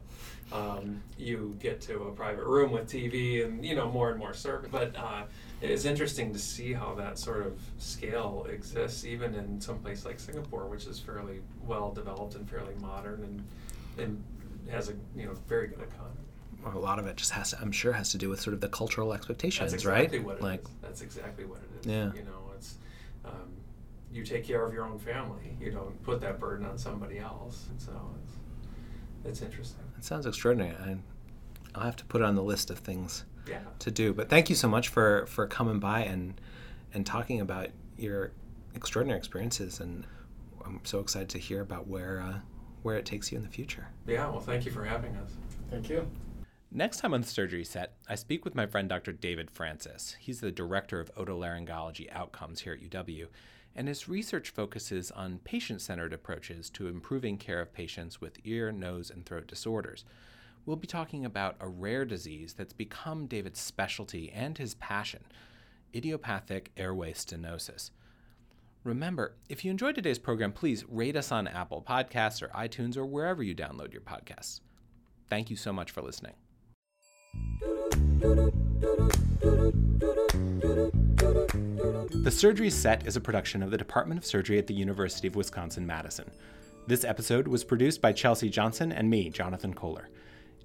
um, 0.53 1.03
you 1.17 1.57
get 1.59 1.81
to 1.81 2.03
a 2.03 2.11
private 2.11 2.45
room 2.45 2.71
with 2.71 2.89
TV 2.89 3.43
and 3.43 3.65
you 3.65 3.75
know 3.75 3.91
more 3.91 4.11
and 4.11 4.17
more 4.17 4.33
service. 4.33 4.69
But 4.71 4.95
uh, 4.95 5.23
it's 5.61 5.83
interesting 5.83 6.31
to 6.31 6.39
see 6.39 6.71
how 6.71 6.95
that 6.95 7.19
sort 7.19 7.45
of 7.45 7.59
scale 7.79 8.47
exists, 8.49 9.03
even 9.05 9.35
in 9.35 9.59
some 9.59 9.79
place 9.79 10.05
like 10.05 10.21
Singapore, 10.21 10.67
which 10.67 10.87
is 10.87 10.99
fairly 10.99 11.41
well 11.67 11.91
developed 11.91 12.35
and 12.35 12.49
fairly 12.49 12.75
modern 12.79 13.23
and 13.23 13.43
and 13.97 14.23
has 14.69 14.87
a 14.87 14.93
you 15.17 15.25
know 15.25 15.33
very 15.49 15.67
good 15.67 15.81
economy. 15.81 16.15
Well, 16.63 16.77
a 16.77 16.79
lot 16.79 16.97
of 16.97 17.07
it 17.07 17.17
just 17.17 17.31
has 17.31 17.51
to, 17.51 17.61
I'm 17.61 17.71
sure, 17.71 17.91
has 17.91 18.09
to 18.11 18.17
do 18.17 18.29
with 18.29 18.39
sort 18.39 18.53
of 18.55 18.61
the 18.61 18.69
cultural 18.69 19.13
expectations, 19.13 19.71
That's 19.71 19.83
exactly 19.83 20.17
right? 20.17 20.25
what 20.25 20.37
it 20.37 20.41
like, 20.41 20.61
is. 20.61 20.69
That's 20.81 21.01
exactly 21.01 21.45
what 21.45 21.59
it 21.59 21.85
is. 21.85 21.91
Yeah. 21.91 22.11
You 22.13 22.23
know, 22.23 22.34
you 24.15 24.23
take 24.23 24.45
care 24.45 24.65
of 24.65 24.73
your 24.73 24.85
own 24.85 24.97
family. 24.97 25.57
You 25.59 25.71
don't 25.71 26.01
put 26.03 26.21
that 26.21 26.39
burden 26.39 26.65
on 26.65 26.77
somebody 26.77 27.19
else. 27.19 27.65
And 27.69 27.81
so 27.81 27.91
it's 28.23 28.33
it's 29.25 29.41
interesting. 29.41 29.83
it 29.97 30.03
sounds 30.05 30.25
extraordinary. 30.25 30.75
I, 30.77 30.97
I'll 31.75 31.83
have 31.83 31.95
to 31.97 32.05
put 32.05 32.21
it 32.21 32.23
on 32.25 32.35
the 32.35 32.43
list 32.43 32.69
of 32.69 32.79
things 32.79 33.25
Yeah. 33.47 33.59
to 33.79 33.91
do. 33.91 34.13
But 34.13 34.29
thank 34.29 34.49
you 34.49 34.55
so 34.55 34.69
much 34.69 34.87
for 34.87 35.25
for 35.25 35.45
coming 35.47 35.79
by 35.79 36.01
and 36.03 36.39
and 36.93 37.05
talking 37.05 37.41
about 37.41 37.67
your 37.97 38.31
extraordinary 38.73 39.17
experiences. 39.17 39.79
And 39.81 40.05
I'm 40.65 40.79
so 40.85 40.99
excited 40.99 41.29
to 41.29 41.37
hear 41.37 41.59
about 41.61 41.87
where 41.87 42.21
uh, 42.21 42.39
where 42.83 42.95
it 42.95 43.05
takes 43.05 43.31
you 43.31 43.37
in 43.37 43.43
the 43.43 43.49
future. 43.49 43.87
Yeah. 44.07 44.29
Well, 44.29 44.39
thank 44.39 44.65
you 44.65 44.71
for 44.71 44.85
having 44.85 45.15
us. 45.17 45.31
Thank 45.69 45.89
you. 45.89 46.07
Next 46.71 46.99
time 46.99 47.13
on 47.13 47.21
the 47.21 47.27
surgery 47.27 47.63
set, 47.63 47.93
I 48.09 48.15
speak 48.15 48.43
with 48.45 48.53
my 48.53 48.65
friend 48.65 48.87
Dr. 48.89 49.11
David 49.13 49.49
Francis. 49.49 50.15
He's 50.19 50.41
the 50.41 50.51
director 50.51 50.99
of 50.99 51.13
otolaryngology 51.15 52.11
outcomes 52.11 52.61
here 52.61 52.73
at 52.73 52.81
UW, 52.81 53.27
and 53.75 53.87
his 53.87 54.07
research 54.07 54.49
focuses 54.49 55.11
on 55.11 55.39
patient 55.43 55.81
centered 55.81 56.13
approaches 56.13 56.69
to 56.71 56.87
improving 56.87 57.37
care 57.37 57.61
of 57.61 57.73
patients 57.73 58.21
with 58.21 58.39
ear, 58.43 58.71
nose, 58.71 59.09
and 59.09 59.25
throat 59.25 59.47
disorders. 59.47 60.05
We'll 60.65 60.77
be 60.77 60.87
talking 60.87 61.25
about 61.25 61.57
a 61.59 61.67
rare 61.67 62.05
disease 62.05 62.53
that's 62.53 62.73
become 62.73 63.27
David's 63.27 63.59
specialty 63.59 64.31
and 64.31 64.57
his 64.57 64.75
passion 64.75 65.23
idiopathic 65.93 66.71
airway 66.75 67.13
stenosis. 67.13 67.91
Remember, 68.83 69.35
if 69.49 69.65
you 69.65 69.71
enjoyed 69.71 69.95
today's 69.95 70.19
program, 70.19 70.51
please 70.51 70.85
rate 70.87 71.15
us 71.15 71.31
on 71.31 71.47
Apple 71.47 71.83
Podcasts 71.87 72.43
or 72.43 72.49
iTunes 72.49 72.97
or 72.97 73.05
wherever 73.05 73.41
you 73.41 73.55
download 73.55 73.91
your 73.91 74.01
podcasts. 74.01 74.59
Thank 75.27 75.49
you 75.49 75.55
so 75.55 75.73
much 75.73 75.89
for 75.91 76.01
listening. 76.01 76.33
The 82.25 82.31
Surgery 82.31 82.71
Set 82.71 83.05
is 83.05 83.15
a 83.15 83.21
production 83.21 83.61
of 83.61 83.69
the 83.69 83.77
Department 83.77 84.17
of 84.17 84.25
Surgery 84.25 84.57
at 84.57 84.65
the 84.65 84.73
University 84.73 85.27
of 85.27 85.35
Wisconsin 85.35 85.85
Madison. 85.85 86.31
This 86.87 87.03
episode 87.03 87.47
was 87.47 87.63
produced 87.63 88.01
by 88.01 88.13
Chelsea 88.13 88.49
Johnson 88.49 88.91
and 88.91 89.07
me, 89.07 89.29
Jonathan 89.29 89.75
Kohler. 89.75 90.09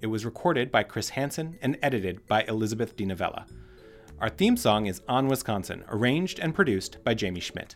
It 0.01 0.07
was 0.07 0.25
recorded 0.25 0.71
by 0.71 0.81
Chris 0.81 1.09
Hansen 1.09 1.59
and 1.61 1.77
edited 1.83 2.25
by 2.25 2.45
Elizabeth 2.45 2.97
DiNovella. 2.97 3.45
Our 4.19 4.29
theme 4.29 4.57
song 4.57 4.87
is 4.87 5.03
On 5.07 5.27
Wisconsin, 5.27 5.83
arranged 5.89 6.39
and 6.39 6.55
produced 6.55 6.97
by 7.03 7.13
Jamie 7.13 7.39
Schmidt. 7.39 7.75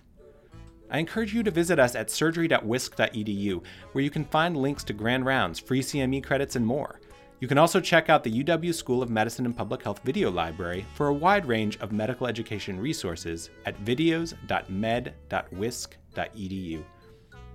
I 0.90 0.98
encourage 0.98 1.36
you 1.36 1.44
to 1.44 1.52
visit 1.52 1.78
us 1.78 1.94
at 1.94 2.10
surgery.wisc.edu, 2.10 3.64
where 3.92 4.04
you 4.04 4.10
can 4.10 4.26
find 4.26 4.58
links 4.58 4.84
to 4.86 4.94
grand 4.94 5.28
rounds, 5.28 5.60
free 5.60 5.84
CME 5.84 6.24
credits, 6.24 6.56
and 6.56 6.66
more. 6.66 7.00
You 7.46 7.48
can 7.48 7.60
also 7.60 7.80
check 7.80 8.10
out 8.10 8.24
the 8.24 8.44
UW 8.44 8.74
School 8.74 9.04
of 9.04 9.12
Medicine 9.12 9.46
and 9.46 9.56
Public 9.56 9.84
Health 9.84 10.02
video 10.04 10.32
library 10.32 10.84
for 10.96 11.10
a 11.10 11.14
wide 11.14 11.46
range 11.46 11.78
of 11.78 11.92
medical 11.92 12.26
education 12.26 12.80
resources 12.80 13.52
at 13.68 13.80
videos.med.wisc.edu. 13.86 16.84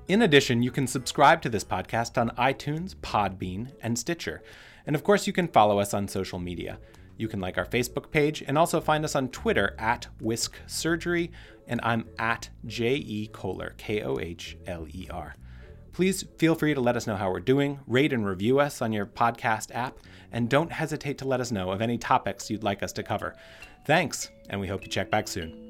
In 0.07 0.23
addition, 0.23 0.63
you 0.63 0.71
can 0.71 0.87
subscribe 0.87 1.43
to 1.43 1.49
this 1.49 1.65
podcast 1.65 2.21
on 2.21 2.31
iTunes, 2.37 2.95
Podbean, 2.95 3.73
and 3.83 3.99
Stitcher. 3.99 4.45
And 4.87 4.95
of 4.95 5.03
course, 5.03 5.27
you 5.27 5.33
can 5.33 5.49
follow 5.49 5.81
us 5.81 5.93
on 5.93 6.07
social 6.07 6.39
media. 6.39 6.79
You 7.17 7.27
can 7.27 7.41
like 7.41 7.59
our 7.59 7.67
Facebook 7.67 8.13
page 8.13 8.45
and 8.47 8.57
also 8.57 8.81
find 8.81 9.05
us 9.05 9.17
on 9.17 9.27
Twitter 9.31 9.75
at 9.77 10.07
Whisk 10.21 10.55
Surgery, 10.69 11.33
and 11.67 11.81
I'm 11.83 12.05
at 12.17 12.49
J 12.65 12.95
E 12.95 13.27
Kohler, 13.33 13.75
K 13.77 14.03
O 14.03 14.21
H 14.21 14.57
L 14.69 14.87
E 14.89 15.09
R. 15.11 15.35
Please 15.93 16.25
feel 16.39 16.55
free 16.55 16.75
to 16.75 16.81
let 16.81 16.97
us 16.97 17.07
know 17.07 17.17
how 17.17 17.31
we're 17.31 17.41
doing, 17.41 17.81
rate 17.87 18.13
and 18.13 18.25
review 18.27 18.61
us 18.61 18.81
on 18.81 18.93
your 18.93 19.07
podcast 19.07 19.75
app, 19.75 19.99
and 20.33 20.49
don't 20.49 20.73
hesitate 20.73 21.19
to 21.19 21.29
let 21.29 21.41
us 21.41 21.51
know 21.51 21.71
of 21.71 21.81
any 21.81 21.99
topics 21.99 22.51
you'd 22.51 22.63
like 22.63 22.83
us 22.83 22.93
to 22.93 23.03
cover. 23.03 23.35
Thanks, 23.87 24.31
and 24.49 24.61
we 24.61 24.69
hope 24.69 24.83
you 24.83 24.89
check 24.89 25.11
back 25.11 25.27
soon. 25.29 25.67